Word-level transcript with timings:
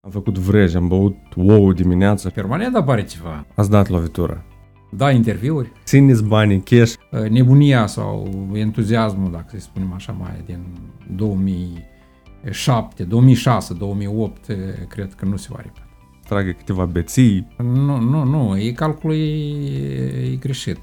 Am 0.00 0.10
făcut 0.10 0.38
vrej, 0.38 0.74
am 0.74 0.88
băut 0.88 1.16
ouă 1.36 1.72
dimineața. 1.72 2.30
Permanent 2.30 2.76
apare 2.76 3.04
ceva. 3.04 3.46
Ați 3.54 3.70
dat 3.70 3.88
lovitură. 3.88 4.44
Da, 4.90 5.10
interviuri. 5.10 5.72
Țineți 5.84 6.24
banii, 6.24 6.60
cash. 6.60 6.94
Nebunia 7.30 7.86
sau 7.86 8.28
entuziasmul, 8.52 9.30
dacă 9.30 9.46
să 9.48 9.58
spunem 9.60 9.92
așa, 9.92 10.12
mai 10.12 10.42
din 10.46 10.60
2007, 11.16 13.04
2006, 13.04 13.74
2008, 13.74 14.46
cred 14.88 15.14
că 15.14 15.24
nu 15.24 15.36
se 15.36 15.48
va 15.50 15.56
repeta. 15.62 15.88
Tragă 16.28 16.50
câteva 16.50 16.84
beții. 16.84 17.46
Nu, 17.58 18.00
nu, 18.00 18.24
nu, 18.24 18.58
e 18.58 18.72
calculul 18.72 19.16
e, 19.16 19.20
e 20.32 20.36
greșit. 20.40 20.78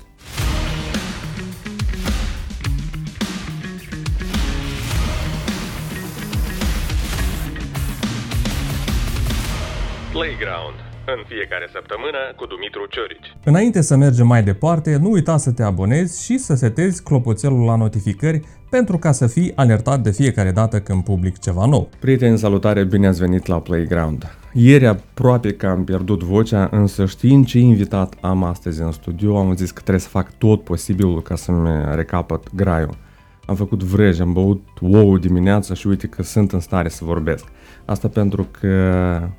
Playground. 10.35 10.75
În 11.05 11.23
fiecare 11.27 11.67
săptămână 11.71 12.17
cu 12.35 12.45
Dumitru 12.45 12.85
Ciorici. 12.89 13.35
Înainte 13.43 13.81
să 13.81 13.95
mergem 13.95 14.27
mai 14.27 14.43
departe, 14.43 14.97
nu 14.97 15.09
uita 15.11 15.37
să 15.37 15.51
te 15.51 15.63
abonezi 15.63 16.23
și 16.23 16.37
să 16.37 16.55
setezi 16.55 17.03
clopoțelul 17.03 17.65
la 17.65 17.75
notificări 17.75 18.39
pentru 18.69 18.97
ca 18.97 19.11
să 19.11 19.27
fii 19.27 19.51
alertat 19.55 19.99
de 19.99 20.11
fiecare 20.11 20.51
dată 20.51 20.79
când 20.79 21.03
public 21.03 21.39
ceva 21.39 21.65
nou. 21.65 21.89
Prieteni, 21.99 22.37
salutare, 22.37 22.83
bine 22.83 23.07
ați 23.07 23.19
venit 23.19 23.45
la 23.45 23.59
Playground. 23.59 24.37
Ieri 24.53 24.87
aproape 24.87 25.51
că 25.51 25.67
am 25.67 25.83
pierdut 25.83 26.23
vocea, 26.23 26.67
însă 26.71 27.05
știind 27.05 27.45
ce 27.45 27.59
invitat 27.59 28.13
am 28.21 28.43
astăzi 28.43 28.81
în 28.81 28.91
studio, 28.91 29.37
am 29.37 29.55
zis 29.55 29.71
că 29.71 29.79
trebuie 29.81 30.03
să 30.03 30.09
fac 30.09 30.31
tot 30.37 30.63
posibilul 30.63 31.21
ca 31.21 31.35
să-mi 31.35 31.95
recapăt 31.95 32.55
graiul. 32.55 32.97
Am 33.45 33.55
făcut 33.55 33.83
vrej, 33.83 34.19
am 34.19 34.33
băut 34.33 34.67
ouă 34.81 35.17
dimineața 35.17 35.73
și 35.73 35.87
uite 35.87 36.07
că 36.07 36.23
sunt 36.23 36.51
în 36.51 36.59
stare 36.59 36.89
să 36.89 37.05
vorbesc. 37.05 37.45
Asta 37.85 38.07
pentru 38.07 38.47
că 38.59 39.29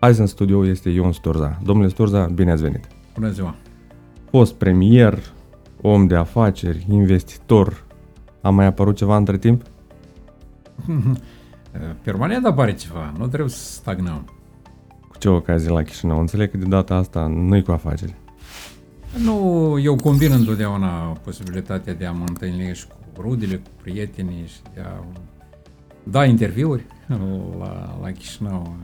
Azi 0.00 0.20
în 0.20 0.26
studio 0.26 0.66
este 0.66 0.88
Ion 0.88 1.12
Sturza. 1.12 1.58
Domnule 1.64 1.88
Sturza, 1.88 2.24
bine 2.26 2.50
ați 2.50 2.62
venit! 2.62 2.86
Bună 3.14 3.30
ziua! 3.30 3.54
Fost 4.30 4.54
premier, 4.54 5.18
om 5.82 6.06
de 6.06 6.14
afaceri, 6.14 6.86
investitor. 6.90 7.84
A 8.40 8.50
mai 8.50 8.66
apărut 8.66 8.96
ceva 8.96 9.16
între 9.16 9.38
timp? 9.38 9.62
Permanent 12.02 12.46
apare 12.46 12.74
ceva, 12.74 13.12
nu 13.18 13.26
trebuie 13.26 13.50
să 13.50 13.72
stagnăm. 13.72 14.32
Cu 15.08 15.18
ce 15.18 15.28
ocazie 15.28 15.70
la 15.70 15.82
Chișinău? 15.82 16.18
Înțeleg 16.18 16.50
că 16.50 16.56
de 16.56 16.64
data 16.64 16.94
asta 16.94 17.26
nu-i 17.26 17.62
cu 17.62 17.70
afaceri. 17.70 18.14
Nu, 19.24 19.78
eu 19.82 19.96
combin 19.96 20.32
întotdeauna 20.32 20.88
posibilitatea 21.24 21.94
de 21.94 22.06
a 22.06 22.12
mă 22.12 22.24
întâlni 22.28 22.74
și 22.74 22.86
cu 22.86 23.20
rudele, 23.20 23.56
cu 23.56 23.70
prietenii 23.82 24.46
și 24.46 24.58
de 24.74 24.80
a 24.80 25.04
da 26.02 26.24
interviuri 26.24 26.86
la, 27.60 27.98
la 28.02 28.10
Chișinău. 28.10 28.76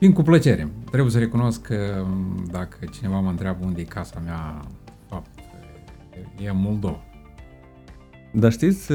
Vin 0.00 0.12
cu 0.12 0.22
plăcere. 0.22 0.68
Trebuie 0.90 1.10
să 1.10 1.18
recunosc 1.18 1.62
că 1.62 2.04
dacă 2.50 2.76
cineva 2.92 3.20
mă 3.20 3.30
întreabă 3.30 3.64
unde 3.64 3.80
e 3.80 3.84
casa 3.84 4.20
mea, 4.24 4.60
fapt, 5.08 5.30
e 6.44 6.48
în 6.48 6.60
Moldova. 6.60 7.00
Dar 8.32 8.52
știți, 8.52 8.92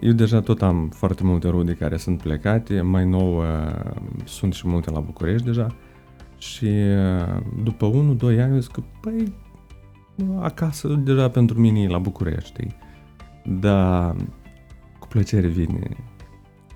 eu 0.00 0.12
deja 0.12 0.40
tot 0.40 0.62
am 0.62 0.88
foarte 0.88 1.22
multe 1.24 1.48
rude 1.48 1.72
care 1.72 1.96
sunt 1.96 2.22
plecate, 2.22 2.80
mai 2.80 3.04
nou 3.04 3.42
sunt 4.24 4.52
și 4.54 4.68
multe 4.68 4.90
la 4.90 5.00
București 5.00 5.46
deja 5.46 5.74
și 6.38 6.68
după 7.62 7.90
1-2 7.90 8.40
ani 8.40 8.60
zic 8.60 8.70
că, 8.70 8.82
păi, 9.00 9.32
acasă 10.40 10.88
deja 10.88 11.28
pentru 11.28 11.60
mine 11.60 11.80
e 11.80 11.88
la 11.88 11.98
București, 11.98 12.48
știi? 12.48 12.76
Dar 13.60 14.16
cu 14.98 15.06
plăcere 15.06 15.46
vine 15.46 15.96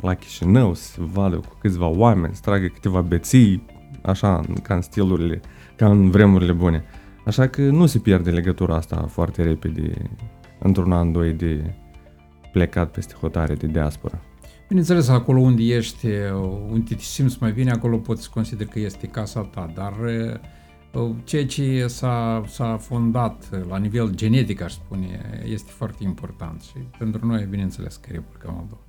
la 0.00 0.14
Chișinău, 0.14 0.74
să 0.74 0.98
vadă 1.00 1.36
cu 1.36 1.56
câțiva 1.60 1.86
oameni, 1.86 2.34
să 2.34 2.40
tragă 2.44 2.66
câteva 2.66 3.00
beții, 3.00 3.64
așa, 4.02 4.40
ca 4.62 4.74
în 4.74 4.82
stilurile, 4.82 5.40
ca 5.76 5.90
în 5.90 6.10
vremurile 6.10 6.52
bune. 6.52 6.84
Așa 7.24 7.46
că 7.46 7.60
nu 7.60 7.86
se 7.86 7.98
pierde 7.98 8.30
legătura 8.30 8.76
asta 8.76 9.06
foarte 9.08 9.42
repede, 9.42 10.10
într-un 10.58 10.92
an, 10.92 11.12
doi 11.12 11.32
de 11.32 11.74
plecat 12.52 12.90
peste 12.90 13.14
hotare 13.20 13.54
de 13.54 13.66
diaspora. 13.66 14.20
Bineînțeles, 14.68 15.08
acolo 15.08 15.40
unde 15.40 15.62
ești, 15.62 16.06
unde 16.70 16.94
te 16.94 17.00
simți 17.02 17.36
mai 17.40 17.52
bine, 17.52 17.70
acolo 17.70 17.96
poți 17.96 18.30
considera 18.30 18.70
că 18.70 18.78
este 18.78 19.06
casa 19.06 19.40
ta, 19.40 19.72
dar 19.74 19.92
uh, 20.94 21.10
ceea 21.24 21.46
ce 21.46 21.86
s-a, 21.86 22.42
s-a 22.46 22.76
fondat 22.76 23.66
la 23.68 23.76
nivel 23.76 24.10
genetic, 24.14 24.60
aș 24.60 24.72
spune, 24.72 25.42
este 25.44 25.70
foarte 25.70 26.04
important 26.04 26.62
și 26.62 26.76
pentru 26.98 27.26
noi, 27.26 27.46
bineînțeles, 27.50 27.96
că 27.96 28.08
Republica 28.12 28.50
Moldova. 28.50 28.85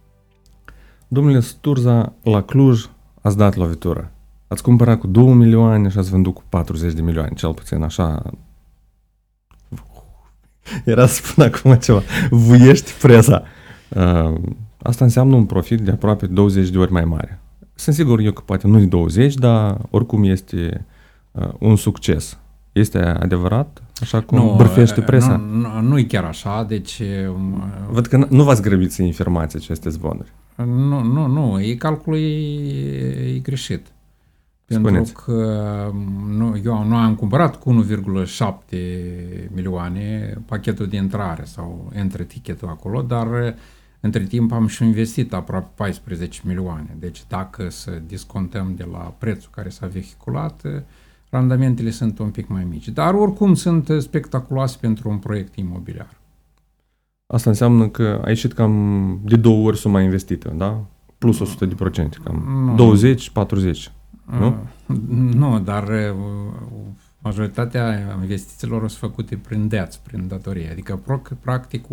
Domnule 1.08 1.40
Sturza, 1.40 2.14
la 2.24 2.42
Cluj 2.44 2.86
ați 3.22 3.38
dat 3.38 3.56
lovitură. 3.56 4.12
Ați 4.48 4.64
cumpărat 4.64 5.00
cu 5.00 5.08
2 5.08 5.34
milioane 5.34 5.90
și 5.90 5.98
ați 5.98 6.10
vândut 6.10 6.34
cu 6.34 6.44
40 6.50 6.94
de 6.94 7.02
milioane, 7.02 7.34
cel 7.36 7.54
puțin 7.54 7.82
așa. 7.82 8.22
Era 10.86 11.08
să 11.08 11.22
spun 11.24 11.44
acum 11.44 11.74
ceva. 11.74 12.02
Vuiești 12.30 12.92
presa. 13.02 13.44
Uh, 13.90 14.34
asta 14.82 15.04
înseamnă 15.04 15.36
un 15.36 15.46
profit 15.46 15.80
de 15.80 15.92
aproape 15.92 16.26
20 16.28 16.70
de 16.70 16.78
ori 16.78 16.92
mai 16.92 17.06
mare. 17.06 17.40
Sunt 17.76 17.96
sigur 17.96 18.20
eu 18.20 18.32
că 18.32 18.42
poate 18.46 18.68
nu 18.68 18.86
20, 18.86 19.34
dar 19.34 19.78
oricum 19.90 20.24
este 20.24 20.86
uh, 21.32 21.50
un 21.60 21.76
succes. 21.76 22.38
Este 22.72 22.98
adevărat? 22.98 23.84
Așa 24.02 24.22
cum 24.22 24.38
nu, 24.38 24.54
bârfește 24.56 25.02
presa? 25.02 25.36
Nu, 25.36 25.60
nu, 25.60 25.82
nu 25.82 25.98
e 25.98 26.04
chiar 26.04 26.24
așa, 26.24 26.64
deci... 26.64 27.02
Um, 27.30 27.64
Văd 27.90 28.06
că 28.06 28.28
nu 28.30 28.44
v-ați 28.44 28.62
grăbit 28.62 28.92
să 28.92 29.02
informați 29.02 29.56
aceste 29.56 29.90
zvonuri. 29.90 30.34
Nu, 30.56 31.04
nu, 31.04 31.28
nu, 31.28 31.62
e 31.62 31.76
calculul 31.76 32.20
e, 32.20 33.36
e 33.36 33.40
greșit. 33.40 33.88
Pentru 34.66 34.88
Spuneți. 34.88 35.14
că 35.14 35.92
nu, 36.28 36.62
eu 36.66 36.84
nu 36.84 36.96
am 36.96 37.16
cumpărat 37.16 37.60
cu 37.60 37.86
1,7 37.86 38.78
milioane 39.54 40.38
pachetul 40.46 40.88
de 40.88 40.96
intrare 40.96 41.44
sau 41.44 41.92
între 41.94 42.24
tichetul 42.24 42.68
acolo, 42.68 43.02
dar 43.02 43.56
între 44.00 44.24
timp 44.24 44.52
am 44.52 44.68
și 44.68 44.84
investit 44.84 45.34
aproape 45.34 45.70
14 45.76 46.42
milioane. 46.46 46.96
Deci 47.00 47.24
dacă 47.28 47.70
să 47.70 48.02
discontăm 48.08 48.74
de 48.76 48.88
la 48.92 49.16
prețul 49.18 49.50
care 49.56 49.70
s-a 49.70 49.88
vehiculat, 49.88 50.62
randamentele 51.30 51.90
sunt 51.90 52.20
un 52.20 52.30
pic 52.30 52.48
mai 52.48 52.64
mici. 52.64 52.88
Dar 52.88 53.14
oricum 53.14 53.54
sunt 53.54 53.92
spectaculoase 54.00 54.78
pentru 54.82 55.10
un 55.10 55.18
proiect 55.18 55.56
imobiliar. 55.56 56.18
Asta 57.28 57.50
înseamnă 57.50 57.88
că 57.88 58.22
a 58.26 58.30
ieșit 58.30 58.54
cam 58.54 59.20
de 59.24 59.36
două 59.36 59.68
ori 59.68 59.78
suma 59.78 60.02
investită, 60.02 60.54
da? 60.58 60.86
Plus 61.18 61.40
100 61.40 61.66
de 61.66 61.76
procente, 61.76 62.18
cam 62.24 62.66
nu. 62.66 62.76
20, 62.76 63.30
40, 63.30 63.92
nu? 64.26 64.56
Nu, 65.08 65.60
dar 65.60 65.88
uh, 65.88 66.16
majoritatea 67.20 68.18
investițiilor 68.22 68.80
sunt 68.80 69.12
făcute 69.12 69.38
prin 69.38 69.68
deați, 69.68 70.02
prin 70.02 70.28
datorie. 70.28 70.72
Adică, 70.72 71.02
practic, 71.42 71.86
1,7 71.86 71.88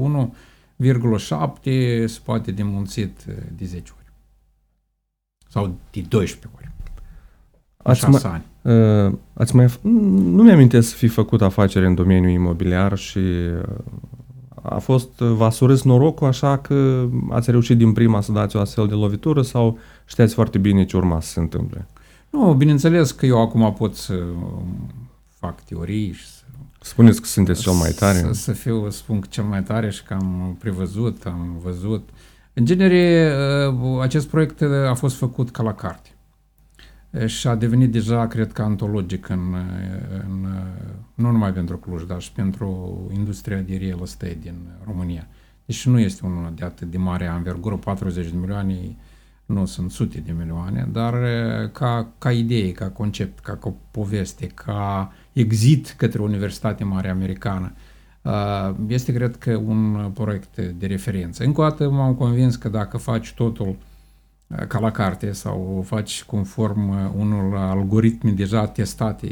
se 2.05 2.21
poate 2.25 2.51
demulțit 2.51 3.25
uh, 3.29 3.35
de 3.57 3.65
10 3.65 3.93
ori. 3.97 4.13
Sau 5.49 5.79
de 5.91 6.01
12 6.01 6.49
ori. 6.57 6.71
Ați 7.85 8.09
mai, 8.09 8.21
ani. 8.25 8.45
Uh, 9.07 9.13
ați 9.33 9.57
mai, 9.57 9.67
nu 9.83 10.43
mi-amintesc 10.43 10.89
să 10.89 10.95
fi 10.95 11.07
făcut 11.07 11.43
afaceri 11.43 11.87
în 11.87 11.95
domeniul 11.95 12.33
imobiliar 12.33 12.97
și 12.99 13.19
uh, 13.19 13.63
a 14.63 14.79
fost, 14.79 15.19
v-a 15.19 15.51
surâs 15.51 15.83
norocul 15.83 16.27
așa 16.27 16.59
că 16.59 17.09
ați 17.31 17.51
reușit 17.51 17.79
din 17.79 17.93
prima 17.93 18.21
să 18.21 18.33
dați 18.33 18.57
o 18.57 18.61
astfel 18.61 18.87
de 18.87 18.95
lovitură 18.95 19.43
sau 19.43 19.79
știați 20.05 20.35
foarte 20.35 20.59
bine 20.59 20.85
ce 20.85 20.97
urma 20.97 21.21
să 21.21 21.29
se 21.29 21.41
întâmple? 21.41 21.87
Nu, 22.31 22.55
bineînțeles 22.55 23.13
că 23.13 23.27
eu 23.27 23.41
acum 23.41 23.73
pot 23.73 23.95
să 23.95 24.15
fac 25.39 25.65
teorii 25.65 26.13
și 26.13 26.27
să... 26.27 26.43
Spuneți 26.81 27.21
că 27.21 27.27
sunteți 27.27 27.63
cel 27.63 27.73
mai 27.73 27.91
tare. 27.91 28.19
Să, 28.19 28.33
să 28.33 28.53
fiu, 28.53 28.91
spun 28.91 29.21
că 29.21 29.27
cel 29.31 29.45
mai 29.45 29.63
tare 29.63 29.91
și 29.91 30.03
că 30.03 30.15
am 30.15 30.57
prevăzut, 30.59 31.23
am 31.25 31.61
văzut. 31.63 32.09
În 32.53 32.65
genere, 32.65 33.33
uh, 33.69 34.01
acest 34.01 34.27
proiect 34.27 34.63
a 34.89 34.95
fost 34.95 35.17
făcut 35.17 35.51
ca 35.51 35.63
la 35.63 35.75
carte 35.75 36.14
și 37.27 37.47
a 37.47 37.55
devenit 37.55 37.93
deja, 37.93 38.27
cred 38.27 38.53
că, 38.53 38.63
antologic 38.63 39.29
în, 39.29 39.55
în, 40.25 40.47
nu 41.15 41.31
numai 41.31 41.53
pentru 41.53 41.77
Cluj, 41.77 42.03
dar 42.03 42.21
și 42.21 42.33
pentru 42.33 42.99
industria 43.17 43.61
de 43.61 43.77
real 43.77 44.01
estate 44.03 44.39
din 44.41 44.55
România. 44.85 45.27
Deci 45.67 45.87
nu 45.87 45.99
este 45.99 46.27
unul 46.27 46.53
de 46.55 46.65
atât 46.65 46.91
de 46.91 46.99
mare 46.99 47.27
anvergură, 47.27 47.77
40 47.77 48.31
de 48.31 48.37
milioane, 48.37 48.97
nu 49.47 49.65
sunt 49.65 49.91
sute 49.91 50.23
de 50.27 50.33
milioane, 50.39 50.89
dar 50.93 51.15
ca, 51.73 52.09
ca 52.19 52.33
idee, 52.33 52.73
ca 52.73 52.91
concept, 52.91 53.39
ca, 53.39 53.57
ca 53.57 53.75
poveste, 53.91 54.47
ca 54.47 55.13
exit 55.33 55.95
către 55.97 56.23
Universitatea 56.23 56.87
Mare 56.87 57.11
Americană, 57.11 57.73
este, 58.87 59.13
cred 59.13 59.37
că, 59.37 59.57
un 59.57 60.11
proiect 60.15 60.61
de 60.61 60.87
referință. 60.87 61.45
Încă 61.45 61.61
o 61.61 61.65
dată 61.65 61.91
m-am 61.91 62.15
convins 62.15 62.57
că 62.57 62.69
dacă 62.69 62.97
faci 62.97 63.33
totul 63.33 63.77
ca 64.69 64.79
la 64.79 64.91
carte 64.91 65.33
sau 65.33 65.77
o 65.79 65.83
faci 65.83 66.25
conform 66.25 66.89
uh, 66.89 66.97
unor 67.17 67.57
algoritmi 67.57 68.33
deja 68.33 68.67
testate 68.67 69.29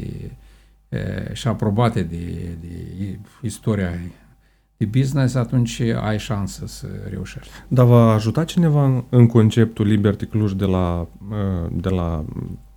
și 1.33 1.47
aprobate 1.47 2.01
de, 2.01 2.57
de 2.61 3.19
istoria, 3.41 3.89
pe 4.77 4.85
business, 4.85 5.35
atunci 5.35 5.79
ai 5.79 6.19
șansă 6.19 6.67
să 6.67 6.87
reușești. 7.09 7.51
Dar 7.67 7.85
v-a 7.85 8.13
ajutat 8.13 8.45
cineva 8.45 8.85
în, 8.85 9.03
în 9.09 9.27
conceptul 9.27 9.85
Liberty 9.85 10.25
Cluj 10.25 10.51
de 10.51 10.65
la, 10.65 11.07
uh, 11.29 11.71
de 11.71 11.89
la, 11.89 12.25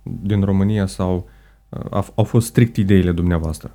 din 0.03 0.41
România 0.41 0.85
sau 0.85 1.29
uh, 1.69 2.07
au 2.15 2.23
fost 2.23 2.47
strict 2.47 2.75
ideile 2.75 3.11
dumneavoastră? 3.11 3.71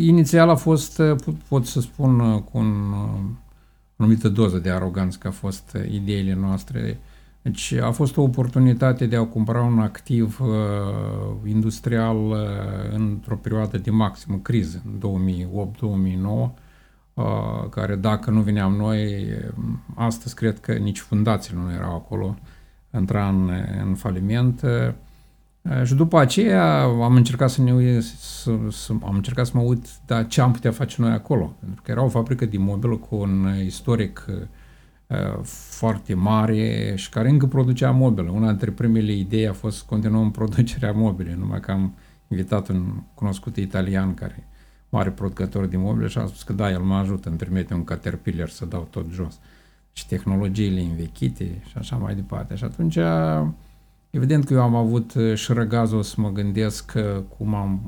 Inițial 0.00 0.48
a 0.48 0.54
fost, 0.54 1.02
pot 1.48 1.66
să 1.66 1.80
spun, 1.80 2.40
cu 2.40 2.58
un, 2.58 2.92
o 3.96 4.02
anumită 4.02 4.28
doză 4.28 4.58
de 4.58 4.70
aroganță 4.70 5.18
că 5.20 5.28
a 5.28 5.30
fost 5.30 5.76
ideile 5.90 6.34
noastre. 6.34 6.98
Deci 7.46 7.72
a 7.72 7.90
fost 7.90 8.16
o 8.16 8.22
oportunitate 8.22 9.06
de 9.06 9.16
a 9.16 9.24
cumpăra 9.24 9.62
un 9.62 9.78
activ 9.78 10.40
uh, 10.40 10.48
industrial 11.44 12.16
uh, 12.16 12.38
într-o 12.92 13.36
perioadă 13.36 13.78
de 13.78 13.90
maximă 13.90 14.36
criză, 14.36 14.82
în 14.84 15.24
2008-2009, 16.48 16.50
uh, 17.14 17.24
care 17.70 17.96
dacă 17.96 18.30
nu 18.30 18.40
veneam 18.40 18.74
noi, 18.74 19.26
astăzi 19.94 20.34
cred 20.34 20.60
că 20.60 20.72
nici 20.72 20.98
fundațiile 20.98 21.60
nu 21.60 21.72
erau 21.72 21.94
acolo, 21.94 22.38
intra 22.98 23.28
în, 23.28 23.50
în 23.86 23.94
faliment. 23.94 24.62
Uh, 24.62 25.84
și 25.84 25.94
după 25.94 26.18
aceea 26.18 26.82
am 26.82 27.14
încercat 27.14 27.50
să 27.50 27.62
ne 27.62 28.00
să, 28.00 28.52
să, 28.70 28.92
am 29.02 29.14
încercat 29.14 29.46
să 29.46 29.52
mă 29.54 29.62
uit 29.62 29.86
da, 30.06 30.22
ce 30.22 30.40
am 30.40 30.52
putea 30.52 30.70
face 30.70 30.96
noi 30.98 31.12
acolo. 31.12 31.54
Pentru 31.60 31.82
că 31.82 31.90
era 31.90 32.02
o 32.02 32.08
fabrică 32.08 32.46
de 32.46 32.58
mobilă 32.58 32.96
cu 32.96 33.16
un 33.16 33.48
istoric 33.64 34.26
uh, 34.28 34.34
foarte 35.42 36.14
mare 36.14 36.92
și 36.96 37.08
care 37.08 37.28
încă 37.28 37.46
producea 37.46 37.90
mobile. 37.90 38.28
Una 38.28 38.48
dintre 38.48 38.70
primele 38.70 39.12
idei 39.12 39.48
a 39.48 39.52
fost 39.52 39.76
să 39.76 39.82
continuăm 39.86 40.30
producerea 40.38 40.92
mobile, 40.92 41.36
numai 41.38 41.60
că 41.60 41.70
am 41.70 41.94
invitat 42.28 42.68
un 42.68 42.92
cunoscut 43.14 43.56
italian 43.56 44.14
care 44.14 44.46
mare 44.88 45.10
producător 45.10 45.66
de 45.66 45.76
mobile 45.76 46.08
și 46.08 46.18
a 46.18 46.26
spus 46.26 46.42
că 46.42 46.52
da, 46.52 46.70
el 46.70 46.80
mă 46.80 46.94
ajută, 46.94 47.28
îmi 47.28 47.38
trimite 47.38 47.74
un 47.74 47.84
caterpillar 47.84 48.48
să 48.48 48.64
dau 48.64 48.86
tot 48.90 49.06
jos. 49.12 49.38
Și 49.92 50.06
tehnologiile 50.06 50.80
învechite 50.80 51.62
și 51.68 51.78
așa 51.78 51.96
mai 51.96 52.14
departe. 52.14 52.54
Și 52.54 52.64
atunci 52.64 52.98
Evident 54.16 54.44
că 54.44 54.52
eu 54.52 54.62
am 54.62 54.74
avut 54.74 55.14
uh, 55.14 55.34
și 55.34 55.52
răgazul 55.52 56.02
să 56.02 56.14
mă 56.16 56.30
gândesc 56.30 56.92
cum 57.36 57.54
am, 57.54 57.80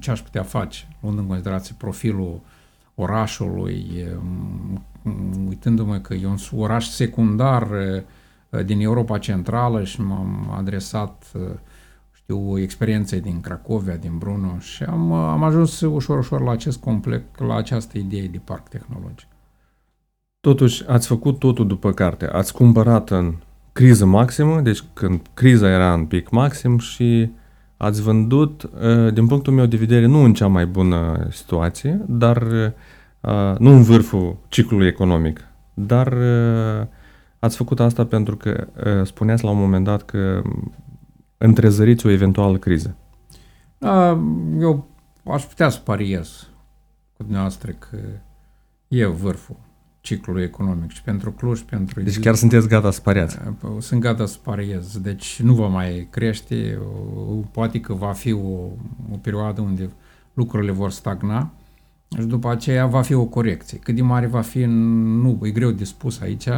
ce 0.00 0.10
aș 0.10 0.20
putea 0.20 0.42
face, 0.42 0.88
luând 1.00 1.18
în 1.18 1.26
considerație 1.26 1.74
profilul 1.78 2.40
orașului, 2.94 4.06
um, 5.04 5.46
uitându-mă 5.48 5.98
că 5.98 6.14
e 6.14 6.26
un 6.26 6.36
oraș 6.56 6.86
secundar 6.86 7.70
uh, 8.50 8.64
din 8.64 8.80
Europa 8.80 9.18
Centrală 9.18 9.84
și 9.84 10.00
m-am 10.00 10.54
adresat, 10.56 11.24
uh, 11.34 11.42
știu, 12.12 12.58
experienței 12.58 13.20
din 13.20 13.40
Cracovia, 13.40 13.96
din 13.96 14.18
Bruno 14.18 14.58
și 14.58 14.82
am, 14.82 15.12
am 15.12 15.42
ajuns 15.42 15.80
ușor, 15.80 16.18
ușor 16.18 16.40
la 16.40 16.50
acest 16.50 16.80
complex, 16.80 17.22
la 17.38 17.56
această 17.56 17.98
idee 17.98 18.26
de 18.26 18.40
parc 18.44 18.68
tehnologic. 18.68 19.26
Totuși, 20.40 20.84
ați 20.86 21.06
făcut 21.06 21.38
totul 21.38 21.66
după 21.66 21.92
carte. 21.92 22.26
Ați 22.26 22.52
cumpărat 22.52 23.10
în 23.10 23.34
criză 23.72 24.06
maximă, 24.06 24.60
deci 24.60 24.82
când 24.92 25.20
criza 25.34 25.68
era 25.68 25.92
în 25.92 26.06
pic 26.06 26.30
maxim 26.30 26.78
și 26.78 27.30
ați 27.84 28.02
vândut, 28.02 28.62
uh, 28.62 29.12
din 29.12 29.26
punctul 29.26 29.52
meu 29.52 29.66
de 29.66 29.76
vedere, 29.76 30.06
nu 30.06 30.22
în 30.22 30.34
cea 30.34 30.46
mai 30.46 30.66
bună 30.66 31.26
situație, 31.30 32.00
dar 32.06 32.42
uh, 32.42 33.58
nu 33.58 33.70
în 33.70 33.82
vârful 33.82 34.36
ciclului 34.48 34.86
economic, 34.86 35.40
dar 35.74 36.12
uh, 36.12 36.86
ați 37.38 37.56
făcut 37.56 37.80
asta 37.80 38.06
pentru 38.06 38.36
că 38.36 38.66
spuneați 39.04 39.44
la 39.44 39.50
un 39.50 39.58
moment 39.58 39.84
dat 39.84 40.02
că 40.02 40.42
întrezăriți 41.38 42.06
o 42.06 42.10
eventuală 42.10 42.58
criză. 42.58 42.96
Eu 44.60 44.86
aș 45.24 45.42
putea 45.42 45.68
să 45.68 45.80
pariez 45.84 46.48
cu 47.16 47.22
dumneavoastră 47.22 47.70
că 47.70 47.98
e 48.88 49.06
vârful 49.06 49.56
ciclului 50.04 50.42
economic 50.42 50.90
și 50.90 51.02
pentru 51.02 51.32
Cluj, 51.32 51.60
pentru... 51.60 52.00
Deci 52.00 52.20
chiar 52.20 52.34
sunteți 52.34 52.68
gata 52.68 52.90
să 52.90 53.00
pariați? 53.00 53.38
Sunt 53.78 54.00
gata 54.00 54.26
să 54.26 54.38
pariez, 54.42 54.98
deci 54.98 55.40
nu 55.42 55.54
va 55.54 55.66
mai 55.66 56.06
crește, 56.10 56.78
poate 57.50 57.80
că 57.80 57.94
va 57.94 58.12
fi 58.12 58.32
o, 58.32 58.48
o 59.12 59.16
perioadă 59.22 59.60
unde 59.60 59.90
lucrurile 60.34 60.72
vor 60.72 60.90
stagna 60.90 61.52
și 62.18 62.24
după 62.24 62.50
aceea 62.50 62.86
va 62.86 63.02
fi 63.02 63.14
o 63.14 63.24
corecție. 63.24 63.78
Cât 63.78 63.94
de 63.94 64.02
mare 64.02 64.26
va 64.26 64.40
fi, 64.40 64.64
nu, 64.64 65.38
e 65.42 65.50
greu 65.50 65.70
de 65.70 65.84
spus 65.84 66.20
aici. 66.20 66.48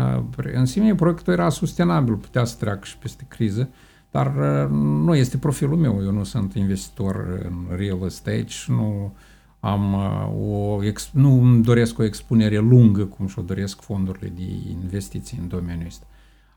În 0.52 0.64
sine, 0.64 0.94
proiectul 0.94 1.32
era 1.32 1.48
sustenabil, 1.48 2.14
putea 2.14 2.44
să 2.44 2.56
treacă 2.58 2.80
și 2.82 2.98
peste 2.98 3.24
criză, 3.28 3.68
dar 4.10 4.28
nu 4.70 5.14
este 5.14 5.38
profilul 5.38 5.76
meu. 5.76 6.00
Eu 6.04 6.10
nu 6.10 6.24
sunt 6.24 6.54
investitor 6.54 7.40
în 7.44 7.76
real 7.76 7.98
estate 8.04 8.46
și 8.46 8.70
nu 8.70 9.14
am 9.60 9.92
uh, 9.92 10.50
o, 10.50 10.78
nu 11.12 11.40
îmi 11.40 11.62
doresc 11.62 11.98
o 11.98 12.04
expunere 12.04 12.58
lungă, 12.58 13.04
cum 13.04 13.26
și-o 13.26 13.42
doresc 13.42 13.80
fondurile 13.80 14.28
de 14.28 14.42
investiții 14.70 15.38
în 15.38 15.48
domeniul 15.48 15.86
ăsta. 15.86 16.06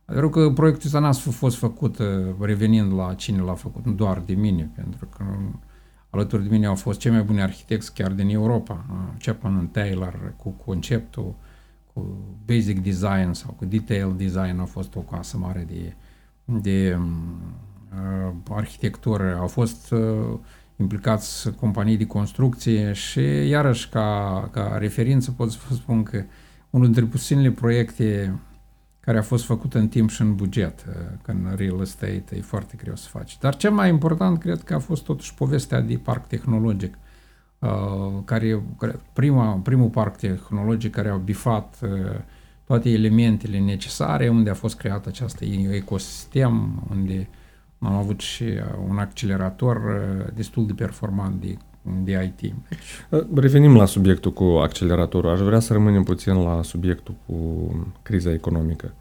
Adevărul 0.05 0.29
că 0.29 0.49
proiectul 0.49 0.85
ăsta 0.85 0.99
n-a 0.99 1.11
fost 1.11 1.57
făcut, 1.57 1.97
uh, 1.97 2.05
revenind 2.39 2.93
la 2.93 3.13
cine 3.13 3.41
l-a 3.41 3.53
făcut, 3.53 3.85
nu 3.85 3.91
doar 3.91 4.21
de 4.25 4.33
mine, 4.33 4.71
pentru 4.75 5.05
că 5.17 5.23
alături 6.09 6.43
de 6.43 6.49
mine 6.49 6.65
au 6.65 6.75
fost 6.75 6.99
cei 6.99 7.11
mai 7.11 7.23
buni 7.23 7.41
arhitecți 7.41 7.93
chiar 7.93 8.11
din 8.11 8.29
Europa. 8.29 8.85
Uh, 8.89 9.23
Chapman 9.23 9.67
Taylor 9.67 10.33
cu 10.37 10.49
conceptul, 10.49 11.35
cu 11.93 12.17
basic 12.45 12.79
design 12.83 13.31
sau 13.31 13.51
cu 13.51 13.65
detail 13.65 14.13
design 14.17 14.59
a 14.59 14.65
fost 14.65 14.95
o 14.95 14.99
casă 14.99 15.37
mare 15.37 15.65
de, 15.67 15.93
de 16.45 16.97
uh, 16.97 18.33
arhitectură. 18.49 19.37
Au 19.39 19.47
fost 19.47 19.91
uh, 19.91 20.39
implicați 20.79 21.51
companii 21.51 21.97
de 21.97 22.05
construcție 22.05 22.93
și 22.93 23.19
iarăși 23.47 23.89
ca, 23.89 24.49
ca 24.51 24.75
referință 24.77 25.31
pot 25.31 25.51
să 25.51 25.57
vă 25.69 25.75
spun 25.75 26.03
că 26.03 26.23
unul 26.69 26.85
dintre 26.85 27.05
puținele 27.05 27.51
proiecte 27.51 28.39
care 28.99 29.17
a 29.17 29.21
fost 29.21 29.45
făcut 29.45 29.73
în 29.73 29.87
timp 29.87 30.09
și 30.09 30.21
în 30.21 30.35
buget, 30.35 30.85
uh, 30.87 30.95
că 31.21 31.31
în 31.31 31.53
real 31.55 31.81
estate 31.81 32.35
e 32.35 32.41
foarte 32.41 32.75
greu 32.77 32.95
să 32.95 33.07
faci. 33.09 33.37
Dar 33.37 33.55
cel 33.55 33.71
mai 33.71 33.89
important 33.89 34.39
cred 34.39 34.63
că 34.63 34.73
a 34.73 34.79
fost 34.79 35.03
totuși 35.03 35.33
povestea 35.33 35.81
de 35.81 35.97
parc 35.97 36.27
tehnologic, 36.27 36.97
uh, 37.59 37.69
care, 38.25 38.63
prima, 39.13 39.53
primul 39.53 39.89
parc 39.89 40.15
tehnologic 40.15 40.91
care 40.91 41.09
a 41.09 41.15
bifat 41.15 41.77
uh, 41.81 41.89
toate 42.63 42.89
elementele 42.89 43.59
necesare, 43.59 44.27
unde 44.27 44.49
a 44.49 44.53
fost 44.53 44.77
creat 44.77 45.05
acest 45.05 45.41
ecosistem, 45.71 46.83
unde 46.89 47.27
am 47.79 47.95
avut 47.95 48.19
și 48.19 48.43
uh, 48.43 48.87
un 48.89 48.97
accelerator 48.97 49.75
uh, 49.75 50.25
destul 50.35 50.65
de 50.65 50.73
performant 50.73 51.41
de, 51.41 51.57
de 52.03 52.33
IT. 52.39 52.53
Uh, 53.09 53.25
revenim 53.35 53.75
la 53.75 53.85
subiectul 53.85 54.33
cu 54.33 54.43
acceleratorul. 54.43 55.29
Aș 55.29 55.39
vrea 55.39 55.59
să 55.59 55.73
rămânem 55.73 56.03
puțin 56.03 56.33
la 56.33 56.63
subiectul 56.63 57.15
cu 57.25 57.35
criza 58.01 58.31
economică. 58.31 58.93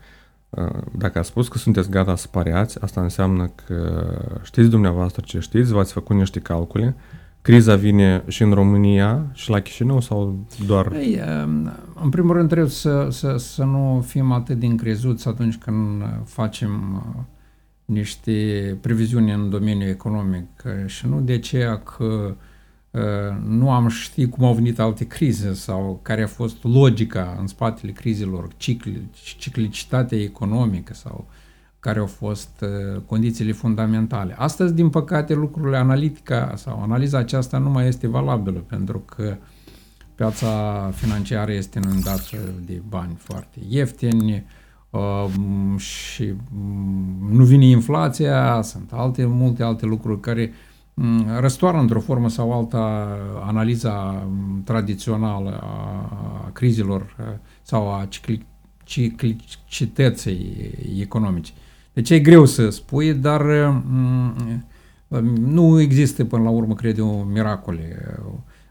Dacă 0.92 1.18
ați 1.18 1.28
spus 1.28 1.48
că 1.48 1.58
sunteți 1.58 1.90
gata 1.90 2.16
să 2.16 2.28
pareați, 2.30 2.82
asta 2.82 3.00
înseamnă 3.00 3.50
că 3.66 4.08
știți 4.42 4.68
dumneavoastră 4.68 5.22
ce 5.26 5.38
știți, 5.38 5.72
v-ați 5.72 5.92
făcut 5.92 6.16
niște 6.16 6.40
calcule, 6.40 6.94
criza 7.42 7.76
vine 7.76 8.22
și 8.26 8.42
în 8.42 8.52
România 8.52 9.26
și 9.32 9.50
la 9.50 9.60
Chișinău 9.60 10.00
sau 10.00 10.46
doar... 10.66 10.92
Ei, 10.92 11.20
um, 11.44 11.72
în 12.02 12.08
primul 12.10 12.34
rând 12.34 12.48
trebuie 12.48 12.70
să, 12.70 13.08
să, 13.10 13.36
să 13.36 13.64
nu 13.64 14.04
fim 14.06 14.32
atât 14.32 14.58
de 14.58 14.66
încrezuți 14.66 15.28
atunci 15.28 15.56
când 15.56 16.02
facem 16.24 17.02
niște 17.88 18.78
previziuni 18.80 19.32
în 19.32 19.50
domeniul 19.50 19.88
economic 19.88 20.62
și 20.86 21.06
nu 21.06 21.20
de 21.20 21.32
aceea 21.32 21.78
că 21.78 22.36
nu 23.48 23.70
am 23.70 23.88
ști 23.88 24.28
cum 24.28 24.44
au 24.44 24.54
venit 24.54 24.78
alte 24.78 25.06
crize 25.06 25.54
sau 25.54 26.00
care 26.02 26.22
a 26.22 26.26
fost 26.26 26.64
logica 26.64 27.36
în 27.40 27.46
spatele 27.46 27.92
crizelor, 27.92 28.48
cicli, 28.56 29.08
ciclicitatea 29.38 30.18
economică 30.18 30.94
sau 30.94 31.28
care 31.80 31.98
au 31.98 32.06
fost 32.06 32.64
condițiile 33.06 33.52
fundamentale. 33.52 34.34
Astăzi, 34.38 34.74
din 34.74 34.90
păcate, 34.90 35.34
lucrurile 35.34 35.76
analitica 35.76 36.52
sau 36.56 36.82
analiza 36.82 37.18
aceasta 37.18 37.58
nu 37.58 37.70
mai 37.70 37.86
este 37.86 38.06
valabilă 38.06 38.58
pentru 38.58 38.98
că 38.98 39.36
piața 40.14 40.90
financiară 40.94 41.52
este 41.52 41.80
inundată 41.84 42.36
de 42.66 42.82
bani 42.88 43.14
foarte 43.16 43.58
ieftini, 43.68 44.32
Uh, 44.32 44.42
și 45.76 46.34
um, 46.56 47.28
nu 47.30 47.44
vine 47.44 47.64
inflația, 47.64 48.62
sunt 48.62 48.90
alte, 48.92 49.24
multe 49.24 49.62
alte 49.62 49.86
lucruri 49.86 50.20
care 50.20 50.52
um, 50.94 51.26
răstoarnă 51.40 51.80
într-o 51.80 52.00
formă 52.00 52.28
sau 52.28 52.52
alta 52.52 53.08
analiza 53.42 54.24
um, 54.26 54.62
tradițională 54.64 55.60
a 55.62 56.50
crizelor 56.52 57.16
uh, 57.18 57.26
sau 57.62 57.92
a 57.92 58.08
ciclicității 58.84 60.70
economice. 61.00 61.52
Deci 61.92 62.10
e 62.10 62.18
greu 62.18 62.44
să 62.44 62.70
spui, 62.70 63.14
dar 63.14 63.40
um, 63.40 64.34
nu 65.40 65.80
există 65.80 66.24
până 66.24 66.42
la 66.42 66.50
urmă, 66.50 66.74
cred 66.74 66.98
eu, 66.98 67.28
miracole 67.32 68.18